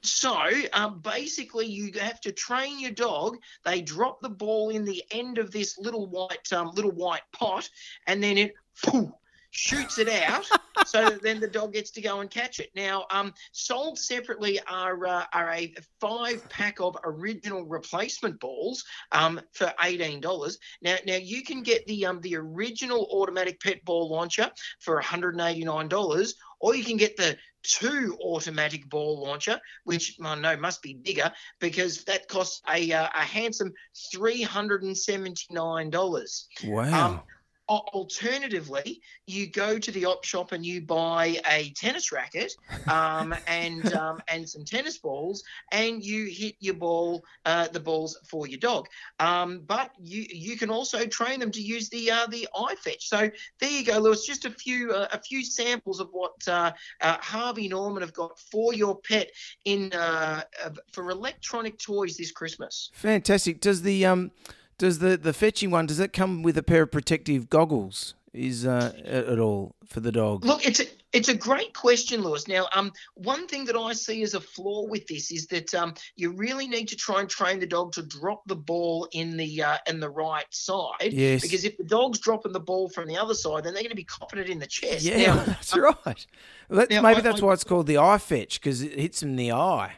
[0.00, 0.34] So
[0.72, 3.36] um, basically, you have to train your dog.
[3.64, 7.68] They drop the ball in the end of this little white um, little white pot,
[8.06, 9.10] and then it poof,
[9.54, 10.44] shoots it out.
[10.84, 12.70] so that then the dog gets to go and catch it.
[12.74, 19.40] Now, um, sold separately are uh, are a five pack of original replacement balls um,
[19.52, 20.58] for eighteen dollars.
[20.82, 25.04] Now, now you can get the um, the original automatic pet ball launcher for one
[25.04, 30.18] hundred and eighty nine dollars, or you can get the two automatic ball launcher, which
[30.22, 33.72] I know must be bigger because that costs a, uh, a handsome
[34.14, 36.44] $379.
[36.66, 37.06] Wow.
[37.06, 37.22] Um,
[37.68, 42.52] Alternatively, you go to the op shop and you buy a tennis racket
[42.88, 48.18] um, and um, and some tennis balls, and you hit your ball, uh, the balls
[48.28, 48.86] for your dog.
[49.18, 53.00] Um, but you you can also train them to use the uh, the iFetch.
[53.02, 54.26] So there you go, Lewis.
[54.26, 58.38] Just a few uh, a few samples of what uh, uh, Harvey Norman have got
[58.38, 59.30] for your pet
[59.64, 62.90] in uh, uh, for electronic toys this Christmas.
[62.92, 63.60] Fantastic.
[63.60, 64.30] Does the um,
[64.78, 65.86] does the the fetching one?
[65.86, 68.14] Does it come with a pair of protective goggles?
[68.32, 70.44] Is uh, at all for the dog?
[70.44, 72.48] Look, it's a, it's a great question, Lewis.
[72.48, 75.94] Now, um, one thing that I see as a flaw with this is that um,
[76.16, 79.62] you really need to try and train the dog to drop the ball in the
[79.62, 81.12] uh, in the right side.
[81.12, 81.42] Yes.
[81.42, 83.94] Because if the dog's dropping the ball from the other side, then they're going to
[83.94, 85.04] be copping it in the chest.
[85.04, 86.26] Yeah, Now, that's right.
[86.68, 88.98] Well, that, now, maybe I- that's I- why it's called the eye fetch because it
[88.98, 89.92] hits him in the eye.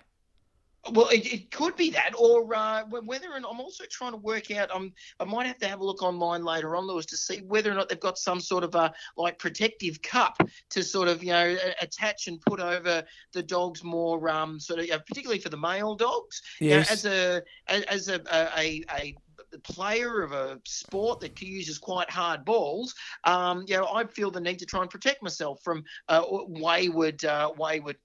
[0.92, 4.50] Well, it, it could be that, or uh, whether, and I'm also trying to work
[4.50, 4.70] out.
[4.70, 7.70] Um, I might have to have a look online later on, Lewis, to see whether
[7.70, 10.36] or not they've got some sort of a like protective cup
[10.70, 14.86] to sort of you know attach and put over the dogs more, um, sort of,
[14.86, 16.42] you know, particularly for the male dogs.
[16.60, 16.90] You know, Yes.
[16.90, 19.16] as a as a a, a
[19.64, 24.40] player of a sport that uses quite hard balls, um, you know, I feel the
[24.40, 27.96] need to try and protect myself from uh, wayward, uh, wayward,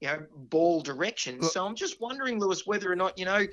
[0.00, 1.52] you know, ball directions.
[1.52, 3.46] So I'm just wondering, Lewis, whether or not you know.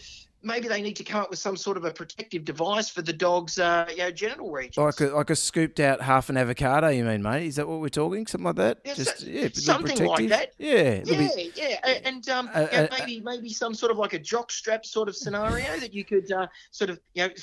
[0.45, 3.11] Maybe they need to come up with some sort of a protective device for the
[3.11, 4.83] dog's, uh, you know, genital region.
[4.83, 7.47] Like a like a scooped out half an avocado, you mean, mate?
[7.47, 8.27] Is that what we're talking?
[8.27, 8.77] Something like that?
[8.85, 10.53] Yeah, Just so- yeah, something like that.
[10.59, 13.97] Yeah, Yeah, bit- yeah, and um, Uh, you know, uh, maybe maybe some sort of
[13.97, 17.33] like a jock strap sort of scenario that you could uh, sort of you know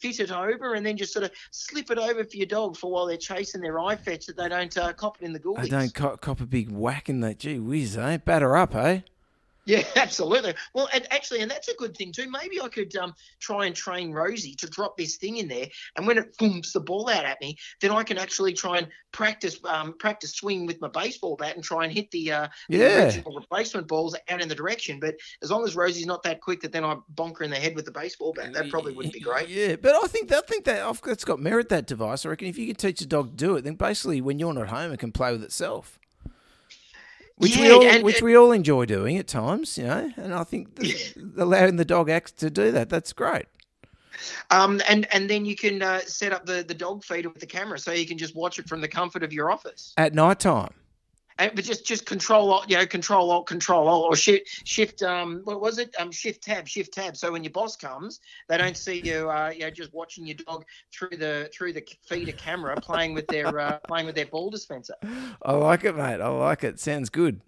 [0.00, 2.90] fit it over and then just sort of slip it over for your dog for
[2.90, 5.42] while they're chasing their eye fetch that they don't uh, cop it in the I
[5.42, 5.70] goalies.
[5.70, 7.38] don't cop, cop a big whack in that.
[7.40, 8.18] Gee whiz, eh?
[8.18, 9.00] Batter up, eh?
[9.66, 10.54] Yeah, absolutely.
[10.74, 12.30] Well, and actually, and that's a good thing too.
[12.30, 16.06] Maybe I could um, try and train Rosie to drop this thing in there, and
[16.06, 19.58] when it booms the ball out at me, then I can actually try and practice
[19.64, 23.04] um, practice swinging with my baseball bat and try and hit the, uh, the Yeah.
[23.04, 24.98] original replacement balls out in the direction.
[25.00, 27.56] But as long as Rosie's not that quick that then I bonk her in the
[27.56, 29.48] head with the baseball bat, that probably wouldn't be great.
[29.48, 31.68] Yeah, but I think I think that I've- that's got merit.
[31.68, 32.48] That device, I reckon.
[32.48, 34.92] If you can teach a dog to do it, then basically when you're not home,
[34.92, 35.98] it can play with itself.
[37.36, 40.10] Which we all, and- which we all enjoy doing at times, you know.
[40.16, 40.94] And I think the,
[41.36, 43.46] allowing the dog acts to do that, that's great.
[44.50, 47.46] Um, and and then you can uh, set up the, the dog feeder with the
[47.46, 49.92] camera, so you can just watch it from the comfort of your office.
[49.96, 50.72] At night time,
[51.38, 55.02] And, but just just control alt, you know, control alt, control alt, or shift shift
[55.02, 57.16] um what was it um shift tab shift tab.
[57.16, 60.36] So when your boss comes, they don't see you uh you know just watching your
[60.36, 64.48] dog through the through the feeder camera playing with their uh, playing with their ball
[64.48, 64.94] dispenser.
[65.42, 66.20] I like it, mate.
[66.20, 66.78] I like it.
[66.78, 67.40] Sounds good.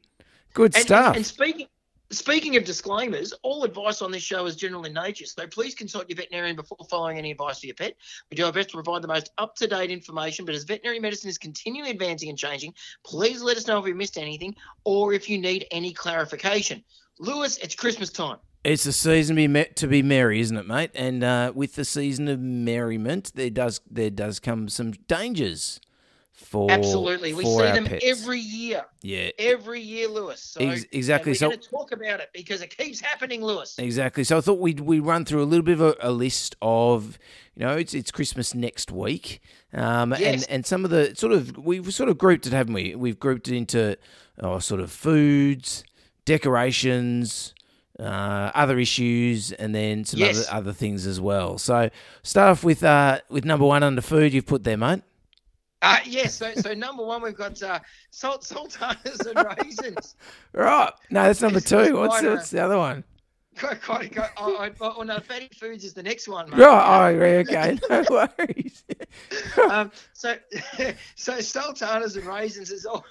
[0.53, 1.07] Good And, stuff.
[1.09, 1.67] and, and speaking
[2.11, 6.09] speaking of disclaimers, all advice on this show is general in nature, so please consult
[6.09, 7.95] your veterinarian before following any advice for your pet.
[8.31, 11.01] We do our best to provide the most up to date information, but as veterinary
[11.01, 15.13] medicine is continually advancing and changing, please let us know if we missed anything or
[15.13, 16.83] if you need any clarification.
[17.19, 18.39] Lewis, it's Christmas time.
[18.63, 20.91] It's the season to be to be merry, isn't it, mate?
[20.95, 25.81] And uh, with the season of merriment, there does there does come some dangers
[26.37, 27.33] for Absolutely.
[27.35, 28.05] We for see them pets.
[28.07, 28.85] every year.
[29.03, 30.41] yeah Every year, Lewis.
[30.41, 31.31] So, Ex- exactly.
[31.33, 33.75] And So- we're going to talk about it because it keeps happening, Lewis.
[33.79, 34.23] Exactly.
[34.23, 37.19] So I thought we'd we run through a little bit of a, a list of,
[37.57, 39.41] you know, it's it's Christmas next week,
[39.73, 40.43] um, Yes.
[40.45, 42.95] and and some of the sort of we've sort of grouped it, haven't we?
[42.95, 43.97] We've grouped it into
[44.41, 45.83] oh, sort of foods,
[46.27, 47.55] decorations,
[47.99, 50.47] uh, other issues, and then some Yes.
[50.49, 51.57] other other things as well.
[51.59, 51.89] So
[52.23, 54.33] start off with uh, with number one under food.
[54.35, 55.03] You've put there, mate.
[55.83, 56.35] Uh, yes.
[56.35, 60.17] So, so number one, we've got uh, salt, sultanas and raisins.
[60.53, 60.91] Right.
[61.11, 61.97] No, that's number It's- it's two.
[61.97, 63.05] What's, a- what's the other one?
[63.59, 66.51] Quite, quite, quite, oh, oh, oh, no, fatty foods is the next one.
[66.51, 66.59] Mate.
[66.59, 67.07] Right.
[67.07, 67.79] Oh, yeah, okay.
[67.91, 68.85] No worries.
[69.71, 70.35] Um, so,
[71.15, 73.05] so sultanas and raisins is all.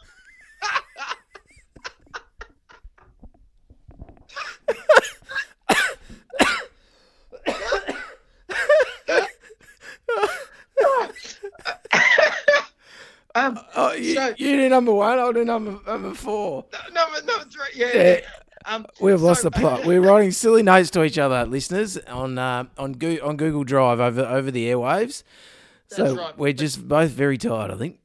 [13.36, 15.20] Um, Oh, you, So- you do number one.
[15.20, 16.66] I'll do number number four.
[16.94, 17.94] number number three, yeah.
[17.94, 18.20] Yeah.
[18.68, 19.86] Um, We've lost so- the plot.
[19.86, 24.00] We're writing silly notes to each other, listeners, on uh, on Go- on Google Drive
[24.00, 25.22] over over the airwaves.
[25.88, 26.38] So That's right.
[26.38, 28.00] we're just both very tired, I think.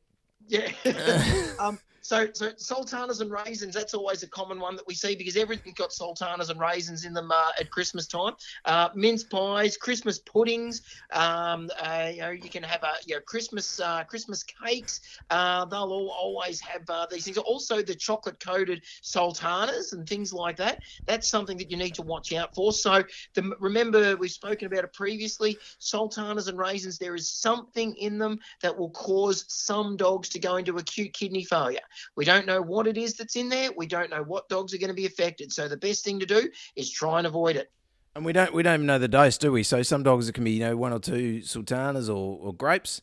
[0.49, 0.69] Yeah.
[1.59, 1.79] um,
[2.11, 5.77] so, so sultanas and raisins, that's always a common one that we see because everything's
[5.77, 8.33] got sultanas and raisins in them uh, at Christmas time.
[8.65, 13.21] Uh, mince pies, Christmas puddings, um, uh, you know, you can have a, you know,
[13.29, 15.01] Christmas uh, Christmas cakes.
[15.31, 17.39] Uh, they'll all always have uh, these things.
[17.39, 20.81] Also, the chocolate coated sultanas and things like that.
[21.07, 22.73] That's something that you need to watch out for.
[22.73, 25.57] So, the, remember, we've spoken about it previously.
[25.79, 30.57] Sultanas and raisins, there is something in them that will cause some dogs to go
[30.57, 31.79] into acute kidney failure.
[32.17, 33.71] We don't know what it is that's in there.
[33.77, 35.53] We don't know what dogs are going to be affected.
[35.53, 37.71] So the best thing to do is try and avoid it.
[38.15, 39.63] And we don't we don't even know the dose, do we?
[39.63, 43.01] So some dogs it can be you know one or two sultanas or, or grapes.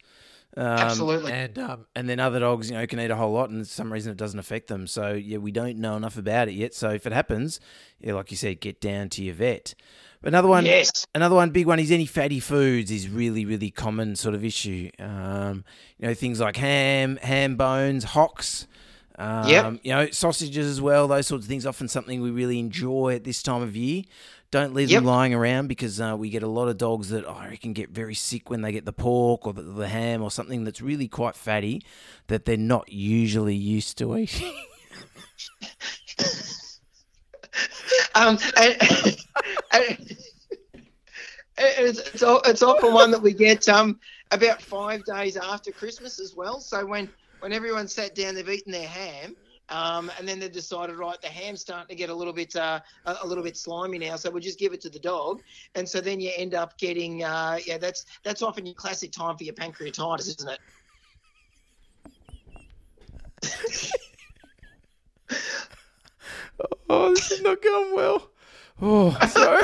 [0.56, 1.32] Um, Absolutely.
[1.32, 3.72] And um, and then other dogs you know can eat a whole lot, and for
[3.72, 4.88] some reason it doesn't affect them.
[4.88, 6.74] So yeah, we don't know enough about it yet.
[6.74, 7.60] So if it happens,
[8.00, 9.76] yeah, like you said, get down to your vet.
[10.24, 11.06] Another one, Yes.
[11.14, 14.90] another one, big one is any fatty foods is really, really common sort of issue.
[15.00, 15.64] Um,
[16.00, 18.68] you know, things like ham, ham bones, hocks.
[19.18, 19.80] Um, Yep.
[19.84, 21.08] You know, sausages as well.
[21.08, 21.66] Those sorts of things.
[21.66, 24.04] Often something we really enjoy at this time of year.
[24.50, 27.34] Don't leave them lying around because uh, we get a lot of dogs that oh,
[27.34, 30.32] I reckon get very sick when they get the pork or the, the ham or
[30.32, 31.84] something that's really quite fatty
[32.28, 34.54] that they're not usually used to eating.
[38.16, 39.26] Um, it's,
[41.58, 44.00] it's, it's often one that we get um,
[44.32, 46.60] about five days after Christmas as well.
[46.60, 49.36] So when, when everyone's sat down, they've eaten their ham,
[49.70, 52.80] um, and then they've decided, right, the ham's starting to get a little bit uh,
[53.06, 55.42] a, little bit slimy now, so we'll just give it to the dog.
[55.76, 59.38] And so then you end up getting, uh, yeah, that's that's often your classic time
[59.38, 60.60] for your pancreatitis, isn't it?
[66.90, 68.30] oh, this is not going well.
[68.82, 69.64] Oh, sorry.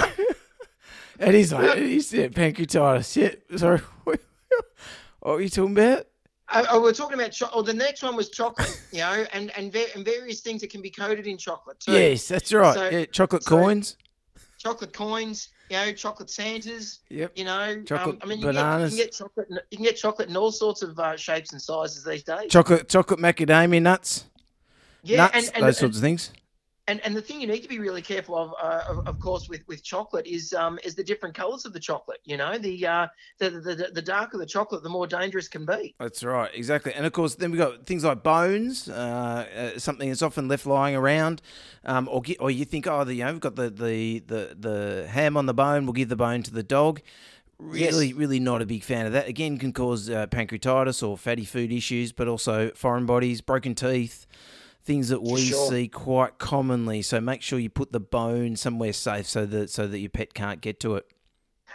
[1.19, 3.15] it is like it is yeah, pancreatitis.
[3.15, 3.79] Yeah, sorry.
[4.03, 4.19] what
[5.23, 6.07] are you talking about?
[6.53, 7.57] Oh, we're talking about chocolate.
[7.57, 10.69] Oh, the next one was chocolate, you know, and and, ver- and various things that
[10.69, 11.93] can be coated in chocolate too.
[11.93, 12.73] Yes, that's right.
[12.73, 13.97] So, yeah, chocolate so coins.
[14.57, 16.99] Chocolate coins, you know, chocolate Santas.
[17.09, 17.33] Yep.
[17.35, 18.95] You know, um, chocolate um, I mean, you bananas.
[18.95, 19.47] Get, you can get chocolate.
[19.71, 22.49] You can get chocolate in all sorts of uh, shapes and sizes these days.
[22.49, 24.25] Chocolate, chocolate macadamia nuts.
[25.03, 26.31] Yeah, nuts, and, and, those sorts of things
[26.87, 29.47] and and the thing you need to be really careful of, uh, of, of, course,
[29.47, 32.19] with, with chocolate is um, is the different colours of the chocolate.
[32.25, 35.95] You know, the, uh, the, the the darker the chocolate, the more dangerous can be.
[35.99, 36.93] That's right, exactly.
[36.93, 40.49] And of course, then we have got things like bones, uh, uh, something that's often
[40.49, 41.41] left lying around,
[41.85, 44.57] um, or get, or you think, oh, the, you know, we've got the, the the
[44.59, 47.01] the ham on the bone, we'll give the bone to the dog.
[47.59, 48.15] Really, yes.
[48.15, 49.29] really not a big fan of that.
[49.29, 54.27] Again, can cause uh, pancreatitis or fatty food issues, but also foreign bodies, broken teeth
[54.83, 55.69] things that we sure.
[55.69, 57.01] see quite commonly.
[57.01, 60.33] So make sure you put the bone somewhere safe so that so that your pet
[60.33, 61.07] can't get to it.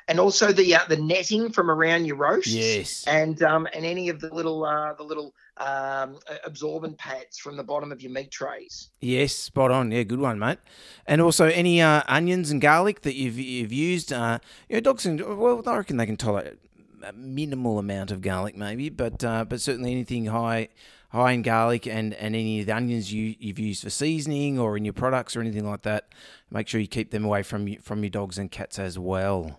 [0.07, 2.47] And also the uh, the netting from around your roast.
[2.47, 3.05] Yes.
[3.07, 7.64] And um and any of the little uh, the little um, absorbent pads from the
[7.64, 8.90] bottom of your meat trays.
[9.01, 9.90] Yes, spot on.
[9.90, 10.59] Yeah, good one, mate.
[11.07, 14.12] And also any uh, onions and garlic that you've you've used.
[14.12, 16.59] Uh, you know, dogs and well, I reckon they can tolerate
[17.03, 20.68] a minimal amount of garlic, maybe, but uh, but certainly anything high
[21.11, 24.77] high in garlic and, and any of the onions you, you've used for seasoning or
[24.77, 26.09] in your products or anything like that,
[26.51, 29.59] make sure you keep them away from you, from your dogs and cats as well.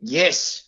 [0.00, 0.64] Yes.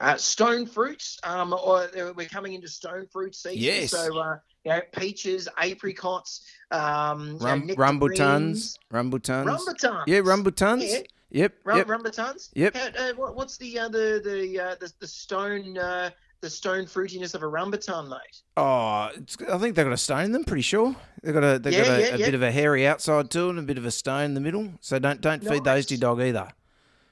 [0.00, 3.58] Uh, stone fruits, um, or we're coming into stone fruit season.
[3.58, 3.90] Yes.
[3.92, 10.02] So, uh, you know, peaches, apricots, um, Rum, you know, rambutans, rambutans, rambutans.
[10.06, 10.90] Yeah, rambutans.
[10.90, 10.98] Yeah.
[11.30, 11.54] Yep.
[11.64, 11.86] Rum, yep.
[11.86, 12.50] Rambutans.
[12.54, 12.76] Yep.
[12.76, 16.10] Uh, what's the uh, the the, uh, the the stone uh,
[16.44, 18.42] the stone fruitiness of a rambutan, mate.
[18.56, 20.44] Oh, I think they've got a stone in them.
[20.44, 22.26] Pretty sure they've got a they've yeah, got a, yeah, a yeah.
[22.26, 24.70] bit of a hairy outside too, and a bit of a stone in the middle.
[24.80, 25.52] So don't don't nice.
[25.52, 26.48] feed those to your dog either.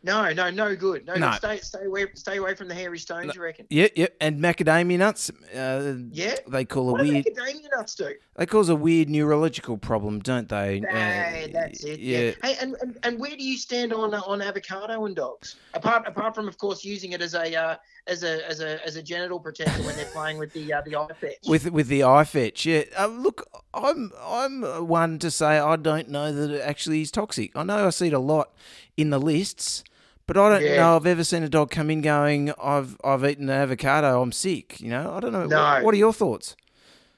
[0.04, 1.06] No, no, no good.
[1.06, 1.30] No, no.
[1.32, 3.26] Stay, stay away, stay away from the hairy stones.
[3.26, 3.34] No.
[3.34, 3.66] You reckon?
[3.70, 4.16] Yep, yep.
[4.20, 5.30] And macadamia nuts.
[5.54, 6.34] Uh, yeah.
[6.48, 7.24] They call a what weird.
[7.24, 8.12] macadamia nuts do?
[8.34, 10.80] They cause a weird neurological problem, don't they?
[10.80, 12.00] Hey, uh, that's it.
[12.00, 12.18] Yeah.
[12.18, 12.32] yeah.
[12.42, 15.54] Hey, and, and, and where do you stand on uh, on avocado and dogs?
[15.74, 18.96] Apart apart from, of course, using it as a uh, as a as a as
[18.96, 21.38] a genital protector when they're playing with the uh, the eye fetch.
[21.46, 22.84] With with the iFetch, yeah.
[22.98, 27.56] Uh, look, I'm I'm one to say I don't know that it actually is toxic.
[27.56, 28.52] I know I see it a lot
[28.96, 29.84] in the lists
[30.26, 30.76] but I don't yeah.
[30.76, 34.32] know I've ever seen a dog come in going, I've I've eaten an avocado, I'm
[34.32, 34.80] sick.
[34.80, 35.46] You know, I don't know.
[35.46, 35.62] No.
[35.62, 36.56] What, what are your thoughts?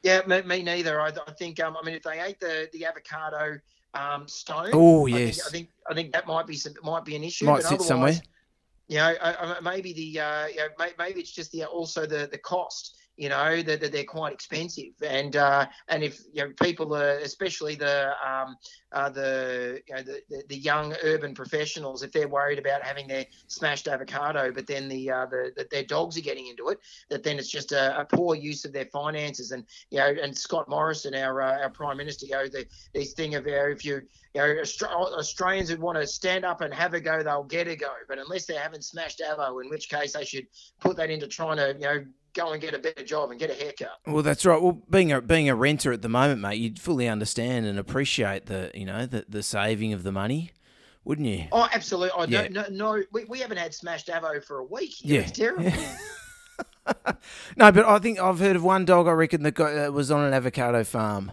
[0.02, 1.00] Yeah, me, me neither.
[1.00, 3.58] I, I, think, um, I mean, if they ate the, the avocado
[3.94, 7.04] um, stone, oh yes, I think, I think, I think that might be some, might
[7.04, 7.46] be an issue.
[7.46, 8.20] Might sit somewhere.
[8.88, 12.96] You know, maybe the uh, you know, maybe it's just the also the the cost
[13.16, 14.92] you know that they're, quite expensive.
[15.06, 18.56] And uh, and if you know people are especially the um,
[18.92, 23.26] uh, the, you know, the, the, young urban professionals if they're worried about having their
[23.48, 26.78] smashed avocado but then the, uh, the, the their dogs are getting into it
[27.10, 29.50] that then it's just a, a, poor use of their finances.
[29.50, 33.14] And you know and Scott Morrison our uh, our prime minister you know the this
[33.14, 34.02] thing of know, if you
[34.34, 34.62] you know
[35.18, 37.92] Australians who want to stand up and have a go they'll get a go.
[38.08, 40.46] But unless they haven't smashed avo in which case they should
[40.80, 43.50] put that into trying to you know go and get a better job and get
[43.50, 43.98] a haircut.
[44.06, 44.60] Well, that's right.
[44.60, 48.46] Well, being a being a renter at the moment, mate, you'd fully understand and appreciate
[48.46, 50.52] the you know the the saving of the money,
[51.04, 51.46] wouldn't you?
[51.52, 52.10] Oh, absolutely.
[52.16, 52.48] I yeah.
[52.48, 54.96] no, no, we, we haven't had smashed avo for a week.
[55.00, 55.64] Yeah, it's terrible.
[55.64, 55.96] Yeah.
[57.56, 59.08] no, but I think I've heard of one dog.
[59.08, 61.32] I reckon that got, uh, was on an avocado farm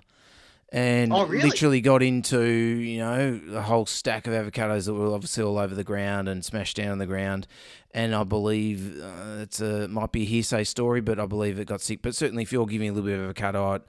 [0.71, 1.49] and oh, really?
[1.49, 5.75] literally got into you know a whole stack of avocados that were obviously all over
[5.75, 7.47] the ground and smashed down on the ground.
[7.93, 11.65] And I believe uh, it's a might be a hearsay story, but I believe it
[11.65, 12.01] got sick.
[12.01, 13.79] But certainly, if you're giving a little bit of avocado, I,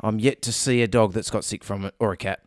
[0.00, 2.40] I'm yet to see a dog that's got sick from it or a cat.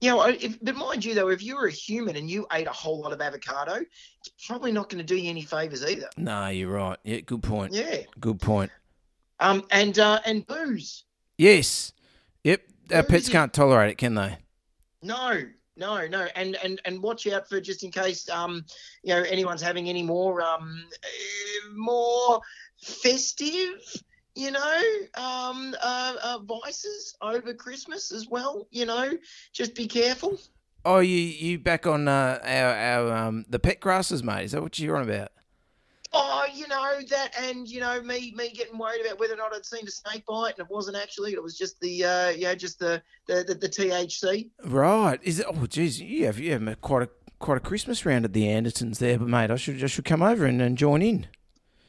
[0.00, 2.68] Yeah, know, if, but mind you though, if you were a human and you ate
[2.68, 3.84] a whole lot of avocado,
[4.20, 6.08] it's probably not going to do you any favors either.
[6.16, 6.96] No, you're right.
[7.02, 7.74] Yeah, good point.
[7.74, 8.70] Yeah, good point.
[9.40, 11.04] Um, and uh, and booze.
[11.36, 11.92] Yes.
[12.44, 14.38] Yep our pets can't tolerate it, can they?
[15.02, 15.42] No,
[15.76, 18.64] no, no, and and and watch out for just in case um
[19.02, 22.40] you know anyone's having any more um eh, more
[22.82, 23.80] festive
[24.34, 24.82] you know
[25.16, 28.66] um uh, uh, vices over Christmas as well.
[28.70, 29.12] You know,
[29.52, 30.38] just be careful.
[30.84, 34.44] Oh, you you back on uh, our our um the pet grasses, mate?
[34.44, 35.30] Is that what you're on about?
[36.12, 39.54] Oh, you know that, and you know me, me getting worried about whether or not
[39.54, 41.32] I'd seen a snake bite, and it wasn't actually.
[41.32, 44.50] It was just the, uh, know, just the the, the, the THC.
[44.64, 45.20] Right?
[45.22, 45.46] Is it?
[45.48, 47.08] Oh, geez, you have you have quite a
[47.38, 50.22] quite a Christmas round at the Andertons there, but mate, I should I should come
[50.22, 51.28] over and, and join in.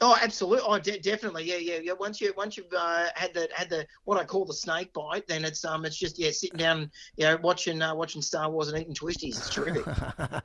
[0.03, 0.65] Oh, absolutely.
[0.67, 1.43] Oh, de- definitely.
[1.43, 1.93] Yeah, yeah, yeah.
[1.93, 5.27] Once you once you've uh, had the had the what I call the snake bite,
[5.27, 8.67] then it's um it's just yeah sitting down, you know, watching uh, watching Star Wars
[8.69, 9.37] and eating twisties.
[9.37, 9.85] It's terrific.
[10.17, 10.41] and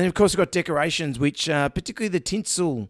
[0.00, 2.88] then of course we've got decorations, which uh, particularly the tinsel.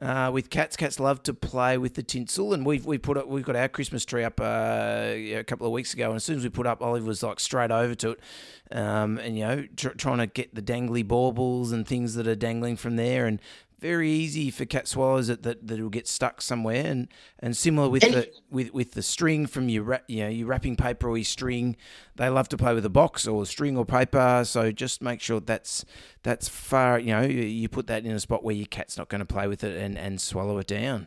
[0.00, 3.28] Uh, with cats, cats love to play with the tinsel, and we've we put up,
[3.28, 6.38] we've got our Christmas tree up uh, a couple of weeks ago, and as soon
[6.38, 8.20] as we put up, Olive was like straight over to it,
[8.72, 12.34] um, and you know tr- trying to get the dangly baubles and things that are
[12.34, 13.42] dangling from there, and
[13.80, 17.08] very easy for cat swallows that that that will get stuck somewhere, and
[17.38, 20.46] and similar with And- the with with the string from your wrap, you know your
[20.46, 21.76] wrapping paper or your string,
[22.16, 24.42] they love to play with a box or string or paper.
[24.44, 25.84] So just make sure that's
[26.22, 29.08] that's far, you know, you, you put that in a spot where your cat's not
[29.08, 31.06] going to play with it and and swallow it down.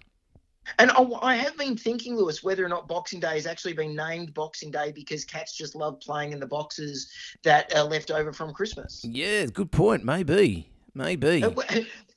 [0.79, 3.97] And I, I have been thinking, Lewis, whether or not Boxing Day has actually been
[3.97, 7.11] named Boxing Day because cats just love playing in the boxes
[7.43, 9.01] that are left over from Christmas.
[9.03, 10.05] Yeah, good point.
[10.05, 11.43] Maybe, maybe.
[11.43, 11.51] Uh,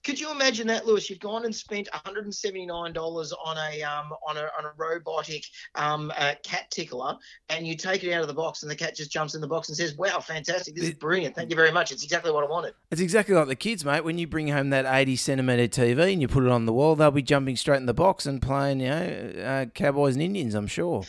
[0.06, 1.10] Uh, Could you imagine that, Lewis?
[1.10, 5.44] You've gone and spent $179 on a um, on a on a robotic
[5.74, 7.16] um, uh, cat tickler,
[7.48, 9.46] and you take it out of the box, and the cat just jumps in the
[9.46, 10.74] box and says, "Wow, fantastic!
[10.74, 11.34] This is brilliant.
[11.34, 11.92] Thank you very much.
[11.92, 14.04] It's exactly what I wanted." It's exactly like the kids, mate.
[14.04, 16.96] When you bring home that 80 centimetre TV and you put it on the wall,
[16.96, 20.54] they'll be jumping straight in the box and playing, you know, uh, Cowboys and Indians,
[20.54, 21.04] I'm sure.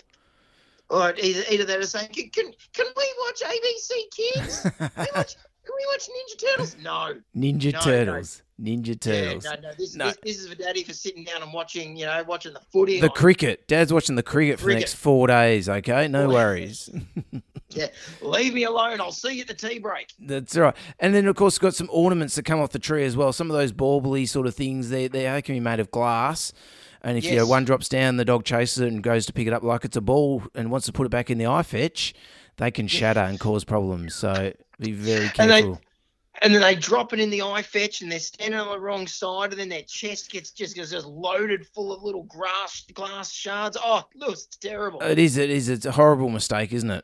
[0.90, 4.68] Or either, either that or saying, "Can can, can we watch ABC Kids?
[4.98, 5.36] We watch,
[5.68, 7.16] can we watch Ninja Turtles?" No.
[7.36, 7.84] Ninja No, no.
[7.86, 8.42] Turtles.
[8.60, 9.46] Ninja Turtles.
[9.46, 9.74] Yeah, no, no.
[9.78, 10.06] This, No.
[10.08, 13.00] This, this is for Daddy for sitting down and watching, you know, watching the footy.
[13.00, 13.68] The on- cricket.
[13.68, 16.08] Dad's watching the cricket for the next four days, okay?
[16.08, 16.90] No worries.
[17.70, 17.88] Yeah,
[18.22, 19.02] leave me alone.
[19.02, 20.14] I'll see you at the tea break.
[20.20, 20.74] That's right.
[21.00, 23.34] And then, of course, got some ornaments that come off the tree as well.
[23.34, 26.54] Some of those bauble sort of things, they, they they can be made of glass.
[27.02, 29.48] And if you know, one drops down, the dog chases it and goes to pick
[29.48, 32.14] it up like it's a ball and wants to put it back in the iFetch,
[32.56, 34.16] they can shatter and cause problems.
[34.16, 35.82] So be very And they- careful.
[36.44, 39.50] And then they drop it in the iFetch, and they're standing on the wrong side,
[39.54, 43.76] and then their chest gets just gets just loaded full of little grass glass shards.
[43.84, 45.02] Oh, Lewis, it's terrible.
[45.02, 45.38] It is.
[45.38, 45.68] It is.
[45.68, 47.04] It's a horrible mistake, isn't it?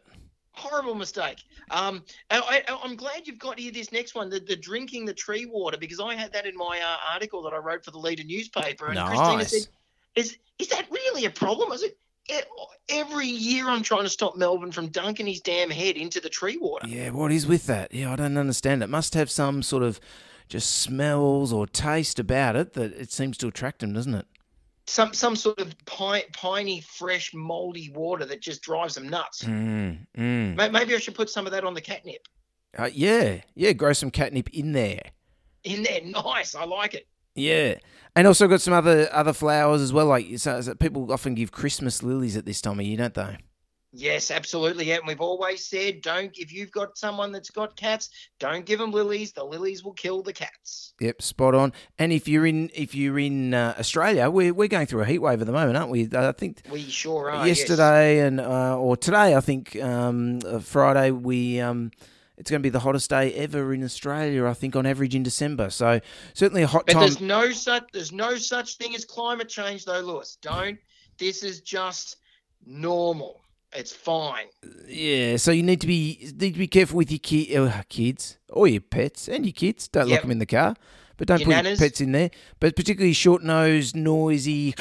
[0.52, 1.40] Horrible mistake.
[1.72, 5.48] Um, I, I'm glad you've got here this next one, the, the drinking the tree
[5.48, 8.24] water, because I had that in my uh, article that I wrote for the Leader
[8.24, 9.50] newspaper, and Christina Nice.
[9.50, 9.68] said,
[10.14, 11.94] "Is is that really a problem?" I said,
[12.30, 12.42] "E-
[12.90, 16.58] "Every year I'm trying to stop Melbourne from dunking his damn head into the tree
[16.58, 17.10] water." Yeah.
[17.12, 17.94] What is with that?
[17.94, 18.84] Yeah, I don't understand.
[18.84, 20.00] It must have some sort of
[20.50, 24.26] just smells or taste about it that it seems to attract him, doesn't it?
[24.86, 29.44] Some some sort of pi- piney, fresh, moldy water that just drives them nuts.
[29.44, 30.72] Mm, mm.
[30.72, 32.28] Maybe I should put some of that on the catnip.
[32.78, 33.42] Uh, yeah.
[33.56, 33.72] Yeah.
[33.74, 35.02] Grow some catnip in there.
[35.64, 36.54] In there, nice.
[36.56, 37.08] I like it.
[37.36, 37.76] Yeah,
[38.16, 40.06] and also got some other other flowers as well.
[40.08, 43.38] Like so, so people often give Christmas lilies at this time of year, don't they?
[43.96, 44.86] Yes, absolutely.
[44.86, 48.10] Yeah, and we've always said, don't if you've got someone that's got cats,
[48.40, 49.34] don't give them lilies.
[49.34, 50.96] The lilies will kill the cats.
[51.00, 51.74] Yep, spot on.
[52.00, 55.20] And if you're in if you're in uh, Australia, we're we're going through a heat
[55.20, 56.10] wave at the moment, aren't we?
[56.12, 57.48] I think We sure are.
[57.48, 57.60] yes.
[57.60, 61.60] yesterday and uh, or today, I think um, uh, Friday we.
[61.62, 61.92] Um,
[62.38, 65.24] it's going to be the hottest day ever in Australia, I think, on average in
[65.24, 65.70] December.
[65.70, 66.00] So
[66.34, 67.02] certainly a hot But time.
[67.02, 70.38] there's no such there's no such thing as climate change, though, Lewis.
[70.42, 70.78] Don't.
[71.18, 72.18] This is just
[72.66, 73.42] normal.
[73.76, 74.46] It's fine.
[74.88, 78.38] Yeah, so you need to be need to be careful with your ki- uh, kids
[78.50, 79.88] or your pets and your kids.
[79.88, 80.76] Don't lock them in the car,
[81.18, 81.80] but don't Your put nanas.
[81.80, 82.30] your pets in there.
[82.60, 84.76] But particularly short nosed, noisy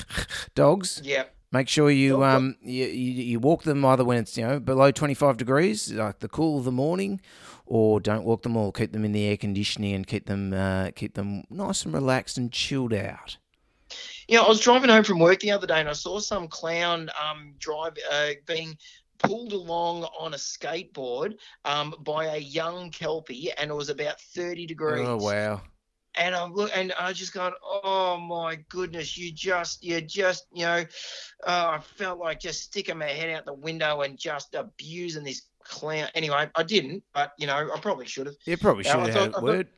[0.54, 1.00] dogs.
[1.04, 1.24] Yeah.
[1.54, 4.90] Make sure you um you, you you walk them either when it's you know below
[4.90, 7.20] twenty five degrees, like the cool of the morning,
[7.64, 8.72] or don't walk them all.
[8.72, 12.38] Keep them in the air conditioning and keep them uh, keep them nice and relaxed
[12.38, 13.36] and chilled out.
[14.26, 16.48] You know, I was driving home from work the other day and I saw some
[16.48, 18.76] clown um, drive uh, being
[19.20, 21.34] pulled along on a skateboard
[21.64, 25.06] um, by a young kelpie, and it was about 30 degrees.
[25.06, 25.62] Oh wow!
[26.16, 30.64] And I'm look, and I just gone, oh my goodness, you just, you just, you
[30.64, 30.84] know,
[31.46, 35.42] uh, I felt like just sticking my head out the window and just abusing this
[35.64, 36.08] clown.
[36.14, 38.36] Anyway, I didn't, but you know, I probably should have.
[38.44, 39.68] You probably should have thought- had thought- word.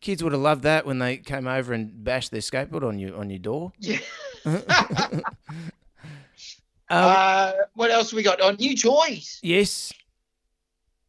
[0.00, 3.14] Kids would have loved that when they came over and bashed their skateboard on you
[3.16, 3.72] on your door.
[3.80, 3.98] Yeah.
[6.92, 8.40] Um, uh, what else we got?
[8.42, 9.38] Oh, new toys.
[9.44, 9.92] yes.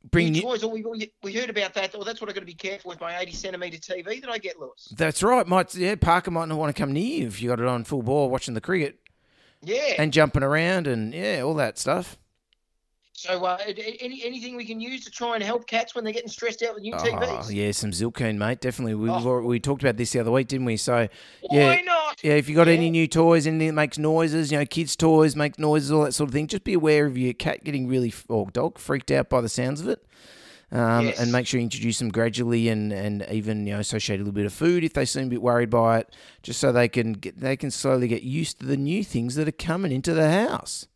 [0.09, 0.65] Bring new toys.
[0.65, 1.91] We, we, we heard about that.
[1.93, 4.39] Oh, that's what I've got to be careful with my 80 centimetre TV that I
[4.39, 4.91] get, Lewis.
[4.97, 5.45] That's right.
[5.47, 7.83] Might yeah, Parker might not want to come near you if you got it on
[7.83, 8.97] full bore watching the cricket
[9.61, 9.93] Yeah.
[9.99, 12.17] and jumping around and yeah, all that stuff.
[13.13, 16.27] So, uh, any anything we can use to try and help cats when they're getting
[16.29, 17.53] stressed out with new Oh, TVs?
[17.53, 18.59] yeah, some Zylkene, mate.
[18.61, 18.95] Definitely.
[18.95, 19.41] We, Oh.
[19.41, 20.77] we talked about this the other week, didn't we?
[20.77, 21.07] So,
[21.51, 21.75] yeah.
[22.21, 25.35] Yeah, if you got any new toys, anything that makes noises, you know, kids' toys
[25.35, 28.13] make noises, all that sort of thing, just be aware of your cat getting really,
[28.27, 30.05] or dog, freaked out by the sounds of it.
[30.71, 31.19] Um, Yes.
[31.19, 34.31] And make sure you introduce them gradually and, and even, you know, associate a little
[34.31, 37.13] bit of food if they seem a bit worried by it, just so they can
[37.13, 40.31] get, they can slowly get used to the new things that are coming into the
[40.31, 40.87] house.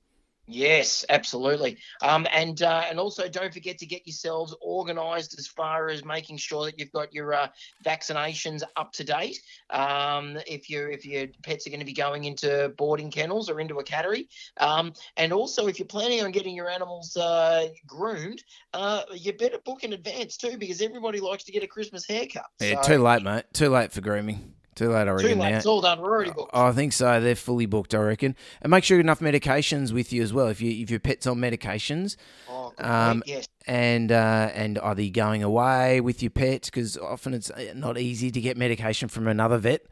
[0.47, 1.77] Yes, absolutely.
[2.01, 6.37] Um, and uh, and also don't forget to get yourselves organised as far as making
[6.37, 7.47] sure that you've got your uh,
[7.83, 9.41] vaccinations up to date.
[9.71, 13.59] Um, if your if your pets are going to be going into boarding kennels or
[13.59, 14.27] into a cattery,
[14.57, 18.43] um, and also if you're planning on getting your animals uh, groomed,
[18.73, 22.45] uh, you better book in advance too because everybody likes to get a Christmas haircut.
[22.59, 23.45] Yeah, So- too late, mate.
[23.53, 24.53] Too late for grooming.
[24.75, 25.37] Too late, I Too late.
[25.37, 25.47] now.
[25.57, 26.01] It's all done.
[26.01, 26.51] We're already booked.
[26.53, 27.21] I think so.
[27.21, 28.35] They're fully booked, I reckon.
[28.61, 30.47] And make sure you have enough medications with you as well.
[30.49, 32.17] If you if your pet's on medications,
[32.49, 33.27] Oh, um, point.
[33.27, 33.47] yes.
[33.67, 37.97] and uh, and either you're going away with your pet because often it's uh, not
[37.97, 39.85] easy to get medication from another vet.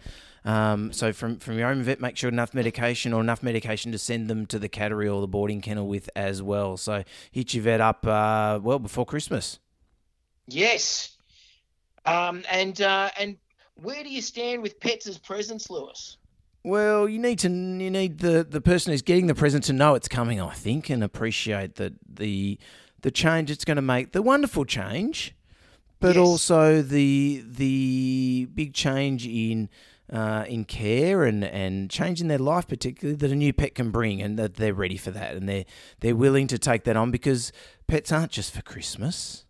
[0.45, 3.97] Um, so from from your own vet, make sure enough medication or enough medication to
[3.97, 6.75] send them to the cattery or the boarding kennel with as well.
[6.75, 9.59] So hit your vet up uh, well before Christmas.
[10.47, 11.15] Yes.
[12.05, 13.37] Um, and uh, and
[13.75, 16.17] where do you stand with pets as presents, Lewis?
[16.63, 19.95] Well, you need to you need the, the person who's getting the present to know
[19.95, 22.57] it's coming, I think, and appreciate that the
[23.01, 25.35] the change it's going to make, the wonderful change,
[25.99, 26.17] but Yes.
[26.17, 29.69] also the the big change in
[30.11, 33.91] uh, in care and, and change in their life, particularly that a new pet can
[33.91, 35.65] bring, and that they're ready for that, and they're
[35.99, 37.51] they're willing to take that on because
[37.87, 39.45] pets aren't just for Christmas.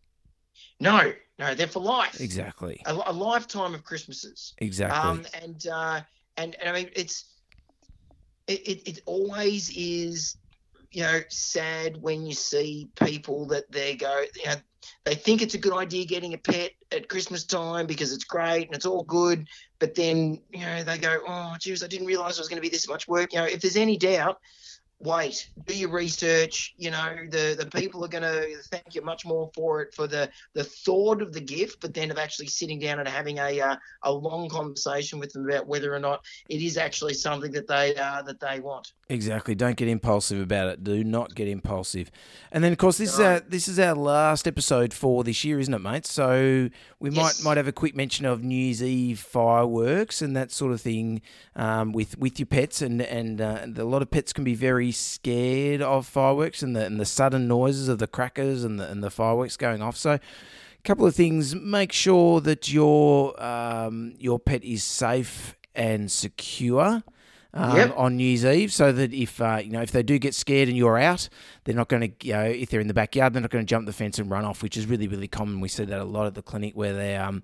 [0.79, 2.19] No, no, they're for life.
[2.21, 4.53] Exactly, A, a lifetime of Christmases.
[4.59, 4.99] exactly.
[4.99, 6.01] Um, and uh,
[6.37, 7.25] and and I mean, it's
[8.47, 10.37] it, it it always is,
[10.91, 14.55] you know, sad when you see people that they go, you know,
[15.05, 18.67] they think it's a good idea getting a pet at Christmas time because it's great
[18.67, 19.47] and it's all good,
[19.79, 22.61] but then you know they go, oh, geez, I didn't realize it was going to
[22.61, 23.33] be this much work.
[23.33, 24.39] You know, if there's any doubt.
[25.03, 26.73] Wait, do your research.
[26.77, 30.07] You know, the, the people are going to thank you much more for it for
[30.07, 33.59] the, the thought of the gift, but then of actually sitting down and having a
[33.59, 37.67] uh, a long conversation with them about whether or not it is actually something that
[37.67, 38.93] they uh, that they want.
[39.09, 39.53] Exactly.
[39.55, 40.83] Don't get impulsive about it.
[40.83, 42.09] Do not get impulsive.
[42.51, 45.59] And then, of course, this is our this is our last episode for this year,
[45.59, 46.05] isn't it, mate?
[46.05, 47.43] So we Yes.
[47.43, 50.79] might might have a quick mention of New Year's Eve fireworks and that sort of
[50.79, 51.21] thing
[51.57, 54.55] um, with with your pets, and and, uh, and a lot of pets can be
[54.55, 58.89] very scared of fireworks and the and the sudden noises of the crackers and the
[58.89, 59.97] and the fireworks going off.
[59.97, 60.19] So a
[60.83, 61.55] couple of things.
[61.55, 67.03] Make sure that your um, your pet is safe and secure.
[67.55, 67.93] Um, Yep.
[67.97, 70.69] On New Year's Eve, so that if uh, you know if they do get scared
[70.69, 71.29] and you're out,
[71.63, 73.69] they're not going to you know if they're in the backyard, they're not going to
[73.69, 75.61] jump the fence and run off, which is really really common.
[75.61, 77.43] We see that a lot at the clinic where they um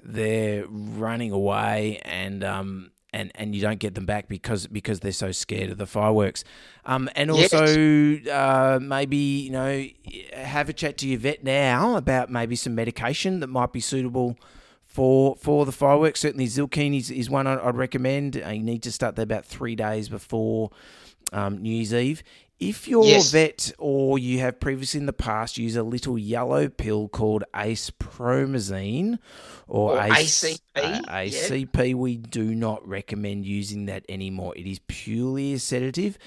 [0.00, 5.12] they're running away and um and, and you don't get them back because because they're
[5.12, 6.44] so scared of the fireworks.
[6.84, 7.52] Um, and Yes.
[7.52, 9.86] also uh, maybe you know
[10.34, 14.36] have a chat to your vet now about maybe some medication that might be suitable
[14.84, 16.20] for for the fireworks.
[16.20, 18.42] Certainly, Zylkene is, is one I'd, I'd recommend.
[18.44, 20.70] Uh, you need to start that about three days before
[21.32, 22.22] um, New Year's Eve.
[22.60, 23.30] If your Yes.
[23.30, 29.18] vet or you have previously in the past used a little yellow pill called acepromazine
[29.68, 31.00] or, Or Ace, ACP, uh, yeah.
[31.24, 34.56] ACP, we do not recommend using that anymore.
[34.56, 36.18] It is purely a sedative,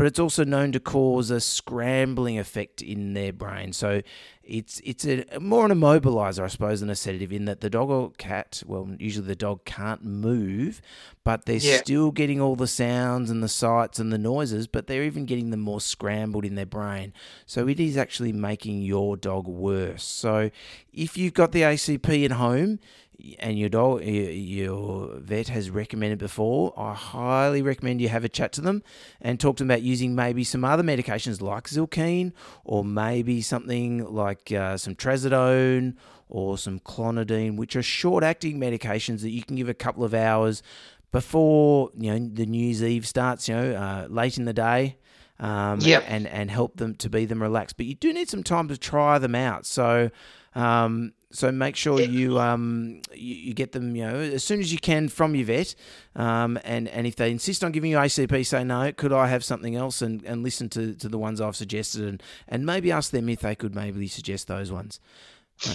[0.00, 3.70] but it's also known to cause a scrambling effect in their brain.
[3.70, 4.00] So
[4.42, 7.34] it's it's a more an immobilizer, I suppose, than a sedative.
[7.34, 10.80] In that the dog or cat, well, usually the dog can't move,
[11.22, 11.80] but they're Yeah.
[11.82, 15.50] still getting all the sounds and the sights and the noises, but they're even getting
[15.50, 17.12] them more scrambled in their brain.
[17.44, 20.02] So it is actually making your dog worse.
[20.02, 20.50] So
[20.94, 22.78] if you've got the ACP at home
[23.38, 28.52] and your dog, your vet has recommended before, I highly recommend you have a chat
[28.52, 28.82] to them
[29.20, 32.32] and talk to them about using maybe some other medications like Zylkene
[32.64, 35.94] or maybe something like uh, some Trazodone
[36.28, 40.62] or some Clonidine, which are short-acting medications that you can give a couple of hours
[41.12, 43.48] before you know the New Year's Eve starts.
[43.48, 44.96] You know, uh, late in the day.
[45.40, 46.04] Um, Yep.
[46.06, 48.76] and and help them to be them relaxed, but you do need some time to
[48.76, 49.64] try them out.
[49.64, 50.10] So,
[50.54, 54.72] um, so make sure you um you, you get them you know as soon as
[54.72, 55.74] you can from your vet,
[56.16, 58.92] um, and and if they insist on giving you ACP, say no.
[58.92, 60.02] Could I have something else?
[60.02, 63.40] And, and listen to, to the ones I've suggested, and, and maybe ask them if
[63.40, 65.00] they could maybe suggest those ones.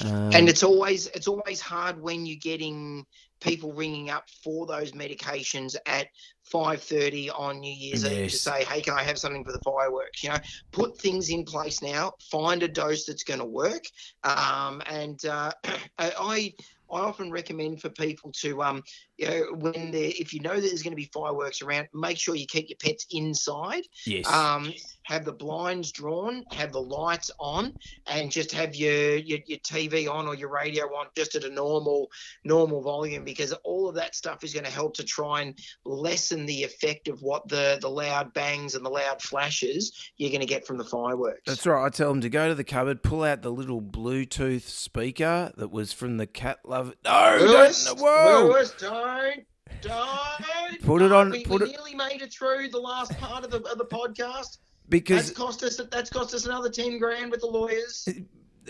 [0.04, 3.06] Um, and it's always it's always hard when you're getting
[3.40, 6.08] people ringing up for those medications at
[6.52, 10.24] 5:30 on New Year's Eve to say, "Hey, can I have something for the fireworks?"
[10.24, 10.40] You know,
[10.72, 12.14] put things in place now.
[12.32, 13.84] Find a dose that's going to work.
[14.24, 15.52] Um, and uh,
[15.98, 16.54] I I
[16.90, 18.84] often recommend for people to um,
[19.18, 22.18] you know, when they if you know that there's going to be fireworks around, make
[22.18, 23.84] sure you keep your pets inside.
[24.06, 24.28] Yes.
[24.28, 24.74] Um,
[25.06, 27.74] have the blinds drawn, have the lights on,
[28.08, 31.50] and just have your, your your TV on or your radio on just at a
[31.50, 32.12] normal
[32.44, 36.46] normal volume because all of that stuff is going to help to try and lessen
[36.46, 40.46] the effect of what the the loud bangs and the loud flashes you're going to
[40.48, 41.42] get from the fireworks.
[41.46, 41.86] That's right.
[41.86, 45.72] I tell them to go to the cupboard, pull out the little Bluetooth speaker that
[45.72, 46.94] was from the cat love.
[47.06, 48.48] No, Lewis, don't, whoa!
[48.52, 49.46] Lewis, don't,
[49.82, 50.82] don't.
[50.82, 53.52] Put it on- We, put we it- nearly made it through the last part of
[53.52, 54.58] the of the podcast.
[54.90, 55.80] Because That's cost us.
[55.92, 58.08] That's cost us another ten grand with the lawyers.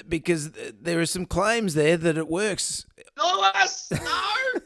[0.07, 0.51] because
[0.82, 2.86] there are some claims there that it works.
[3.22, 3.99] Lewis, no.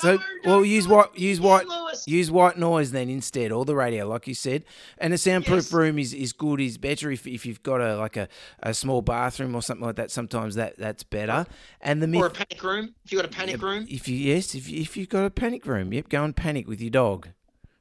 [0.00, 2.06] So, No, well, use white, use white, Lewis.
[2.06, 4.64] use white noise then instead, or the radio, like you said.
[4.98, 5.72] And a soundproof Yes.
[5.72, 8.28] room is, is good, is better if, if you've got a like a,
[8.62, 10.12] a small bathroom or something like that.
[10.12, 11.46] Sometimes that that's better.
[11.80, 12.94] And the Or a panic room.
[13.04, 13.86] If you got a panic room.
[13.90, 16.68] if you yes, if you, if you've got a panic room, yep, go and panic
[16.68, 17.30] with your dog,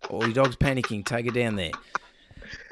[0.09, 1.71] or your dog's panicking, take it down there.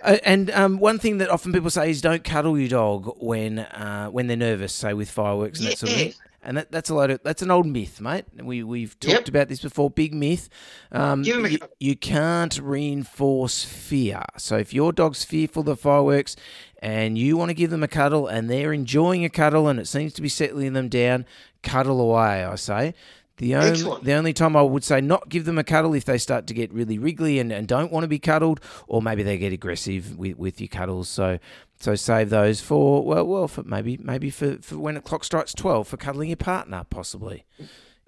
[0.05, 3.59] Uh, and um, one thing that often people say is don't cuddle your dog when
[3.59, 6.13] uh, when they're nervous, say with fireworks and that sort of thing.
[6.47, 8.25] And that, that's a lot of that's an old myth, mate.
[8.39, 9.27] We we've talked Yep.
[9.29, 9.89] about this before.
[9.89, 10.47] Big myth.
[10.91, 14.21] Um, Give 'em a you, you can't reinforce fear.
[14.37, 16.35] So if your dog's fearful of the fireworks
[16.83, 19.87] and you want to give them a cuddle and they're enjoying a cuddle and it
[19.87, 21.25] seems to be settling them down,
[21.63, 22.43] cuddle away.
[22.45, 22.93] I say.
[23.37, 24.03] The only, Excellent.
[24.05, 26.53] the only time I would say not give them a cuddle if they start to
[26.53, 30.17] get really wriggly and, and don't want to be cuddled, or maybe they get aggressive
[30.17, 31.09] with, with your cuddles.
[31.09, 31.39] So
[31.77, 35.53] so save those for well well for maybe maybe for, for when the clock strikes
[35.53, 37.43] twelve for cuddling your partner possibly.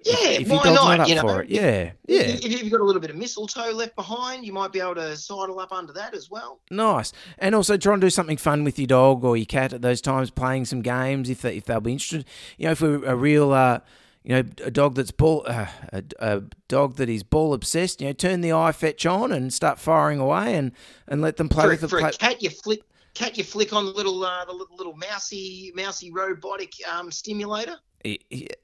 [0.04, 0.98] Yeah, if your why not?
[0.98, 2.20] not you know, it, yeah, yeah.
[2.20, 4.94] If if you've got a little bit of mistletoe left behind, you might be able
[4.94, 6.60] to sidle up under that as well.
[6.70, 7.12] Nice.
[7.36, 10.00] And also try and do something fun with your dog or your cat at those
[10.00, 12.24] times, playing some games if they, if they'll be interested.
[12.58, 13.80] You know, if we're a real, uh,
[14.28, 18.08] you know, a dog that's ball, uh, a, a dog that is ball obsessed, you
[18.08, 20.72] know, turn the iFetch on and start firing away and,
[21.06, 22.10] and let them play For, with the for play.
[22.10, 22.82] a cat, you flick.
[23.14, 27.76] Cat, you flick on the little, uh, the little, little mousy, mousy robotic um, stimulator.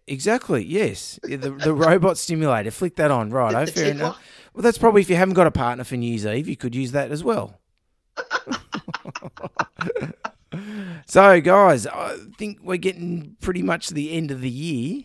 [0.06, 0.62] Exactly.
[0.62, 1.18] Yes.
[1.22, 2.70] The the robot stimulator.
[2.70, 3.30] Flick that on.
[3.30, 3.54] Right.
[3.54, 4.22] Oh, fair enough.
[4.52, 6.74] Well, that's probably if you haven't got a partner for New Year's Eve, you could
[6.74, 7.58] use that as well.
[11.06, 15.04] so, guys, I think we're getting pretty much to the end of the year,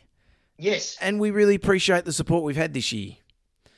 [0.59, 0.97] Yes.
[1.01, 3.15] and we really appreciate the support we've had this year.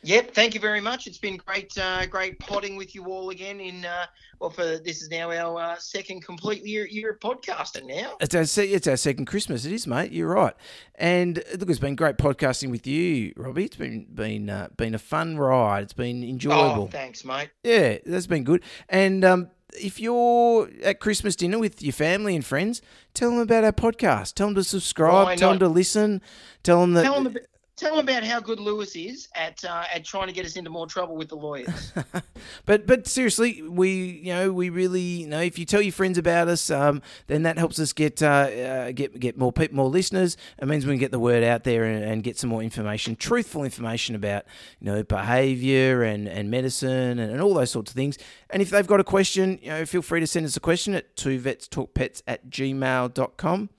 [0.04, 0.34] Yep.
[0.34, 1.06] Thank you very much.
[1.06, 3.60] It's been great, uh, great potting with you all again.
[3.60, 4.06] In uh,
[4.40, 8.18] well, for this is now our uh, second complete year, year of podcasting now.
[8.20, 9.64] It's our se- it's our second Christmas.
[9.64, 10.12] It is, mate.
[10.12, 10.56] You're right.
[10.96, 13.66] And uh, look, it's been great podcasting with you, Robbie.
[13.66, 15.84] It's been been uh, been a fun ride.
[15.84, 16.86] It's been enjoyable.
[16.86, 17.52] Oh, thanks, mate.
[17.64, 18.64] Yeah, that's been good.
[18.90, 22.82] And um, if you're at Christmas dinner with your family and friends,
[23.14, 24.34] tell them about our podcast.
[24.34, 25.26] Tell them to subscribe.
[25.26, 26.22] Why tell them to listen.
[26.64, 27.04] Tell them that.
[27.04, 27.38] Tell them,
[27.82, 30.70] tell them about how good Lewis is at uh, at trying to get us into
[30.70, 31.92] more trouble with the lawyers.
[32.66, 33.92] but but seriously, we
[34.24, 37.44] you know we really you know if you tell your friends about us, um, then
[37.44, 40.38] that helps us get uh, uh, get get more people, more listeners.
[40.60, 43.16] It means we can get the word out there and, and get some more information,
[43.16, 44.46] truthful information about
[44.80, 48.18] you know behaviour and and medicine and, and all those sorts of things.
[48.52, 50.94] And if they've got a question, you know, feel free to send us a question
[50.94, 53.70] at two vets talk pets at gmail.com.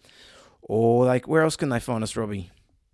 [0.62, 2.50] Or like, where else can they find us, Robbie?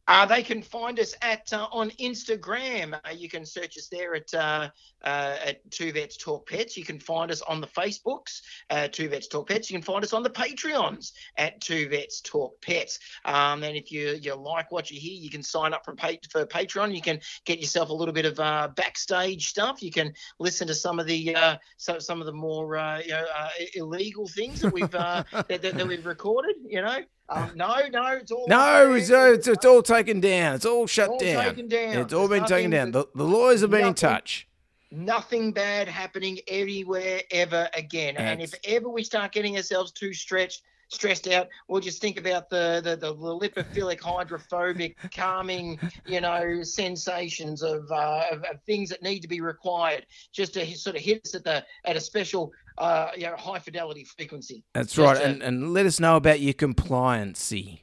[0.09, 2.95] Uh, they can find us at uh, on Instagram.
[2.95, 4.71] Uh, you can search us there at uh,
[5.05, 6.79] uh, at Two Vets Talk Pets.
[6.79, 8.41] You can find us on the Facebooks,
[8.71, 9.71] uh, Two Vets Talk Pets.
[9.71, 12.99] You can find us on the Patreons at Two Vets Talk Pets.
[13.27, 15.95] Um, and if you you like what you hear, you can sign up for
[16.31, 16.95] for Patreon.
[16.95, 18.37] You can get yourself a little bit of
[18.77, 19.83] backstage stuff.
[19.83, 21.37] You can listen to some of the
[21.77, 23.27] so, some of the more you know
[23.75, 26.57] illegal things that we've that, that, that we've recorded.
[26.67, 27.01] You know.
[27.29, 30.55] Um, no, no, it's all No, it's, it's, it's all taken down.
[30.55, 31.55] It's all shut all down.
[31.69, 31.99] down.
[31.99, 32.93] It's all There's been taken down.
[32.93, 34.47] The, the lawyers have been in touch.
[34.91, 38.17] Nothing bad happening anywhere ever again.
[38.17, 42.49] And if ever we start getting ourselves too stretched, stressed out, we'll just think about
[42.49, 49.03] the the, the lipophilic, hydrophobic, calming, you know, sensations of, uh, of of things that
[49.03, 52.51] need to be required just to sort of hit us at the at a special,
[52.79, 54.65] uh, you know, high fidelity frequency.
[54.75, 55.21] That's right.
[55.21, 57.81] And, and let us know about your compliancy.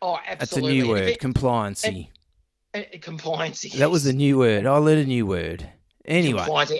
[0.00, 0.36] Oh, absolutely.
[0.38, 2.08] That's a new And word, it- compliancy.
[2.74, 3.62] uh, compliance.
[3.78, 4.66] That was a new word.
[4.66, 5.68] I learned a new word.
[6.04, 6.72] Anyway, Compliance.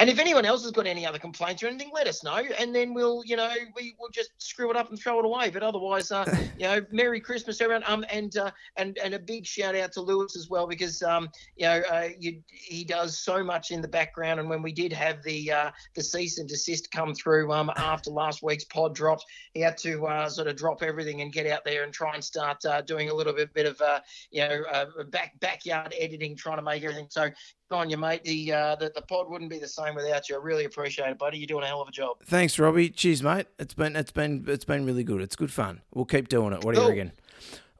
[0.00, 2.74] And if anyone else has got any other complaints or anything, let us know, and
[2.74, 5.50] then we'll, you know, we will just screw it up and throw it away.
[5.50, 6.24] But otherwise, uh,
[6.58, 7.84] you know, Merry Christmas, everyone.
[7.86, 11.28] Um, and uh, and and a big shout out to Lewis as well because um,
[11.56, 14.40] you know, uh, you, he does so much in the background.
[14.40, 18.10] And when we did have the uh, the cease and desist come through um after
[18.10, 21.62] last week's pod dropped, he had to uh, sort of drop everything and get out
[21.66, 24.62] there and try and start uh, doing a little bit bit of uh, you know
[24.72, 27.28] uh, back backyard editing, trying to make everything so
[27.72, 28.24] on you, mate.
[28.24, 30.36] The, uh, the the pod wouldn't be the same without you.
[30.36, 31.38] I really appreciate it, buddy.
[31.38, 32.16] You're doing a hell of a job.
[32.24, 32.90] Thanks, Robbie.
[32.90, 33.46] Cheers, mate.
[33.58, 35.20] It's been it's been it's been really good.
[35.20, 35.80] It's good fun.
[35.94, 36.64] We'll keep doing it.
[36.64, 37.12] What do you reckon?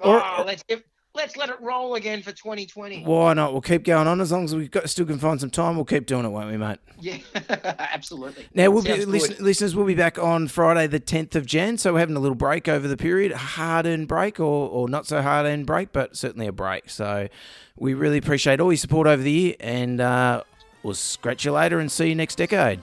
[0.00, 0.82] Oh, let's give,
[1.20, 3.04] let's let it roll again for 2020.
[3.04, 3.52] Why not?
[3.52, 5.76] We'll keep going on as long as we got still can find some time.
[5.76, 6.78] We'll keep doing it, won't we, mate?
[6.98, 7.18] Yeah,
[7.78, 8.48] absolutely.
[8.54, 9.08] Now we'll Sounds good.
[9.08, 9.76] listen, listeners.
[9.76, 11.76] We'll be back on Friday, the tenth of Jan.
[11.76, 15.06] So we're having a little break over the period, hard earned break or, or not
[15.06, 16.88] so hard earned break, but certainly a break.
[16.88, 17.28] So
[17.76, 20.42] we really appreciate all your support over the year, and uh,
[20.82, 22.80] we'll scratch you later and see you next decade.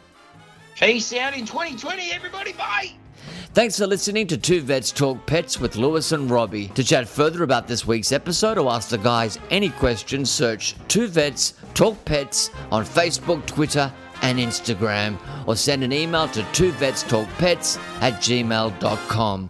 [0.75, 2.53] Peace out in 2020, everybody.
[2.53, 2.91] Bye.
[3.57, 6.67] Thanks for listening to Two Vets Talk Pets with Lewis and Robbie.
[6.75, 11.07] To chat further about this week's episode or ask the guys any questions, search Two
[11.07, 13.91] Vets Talk Pets on Facebook, Twitter,
[14.21, 19.49] and Instagram, or send an email to two vets talk pets at gmail.com.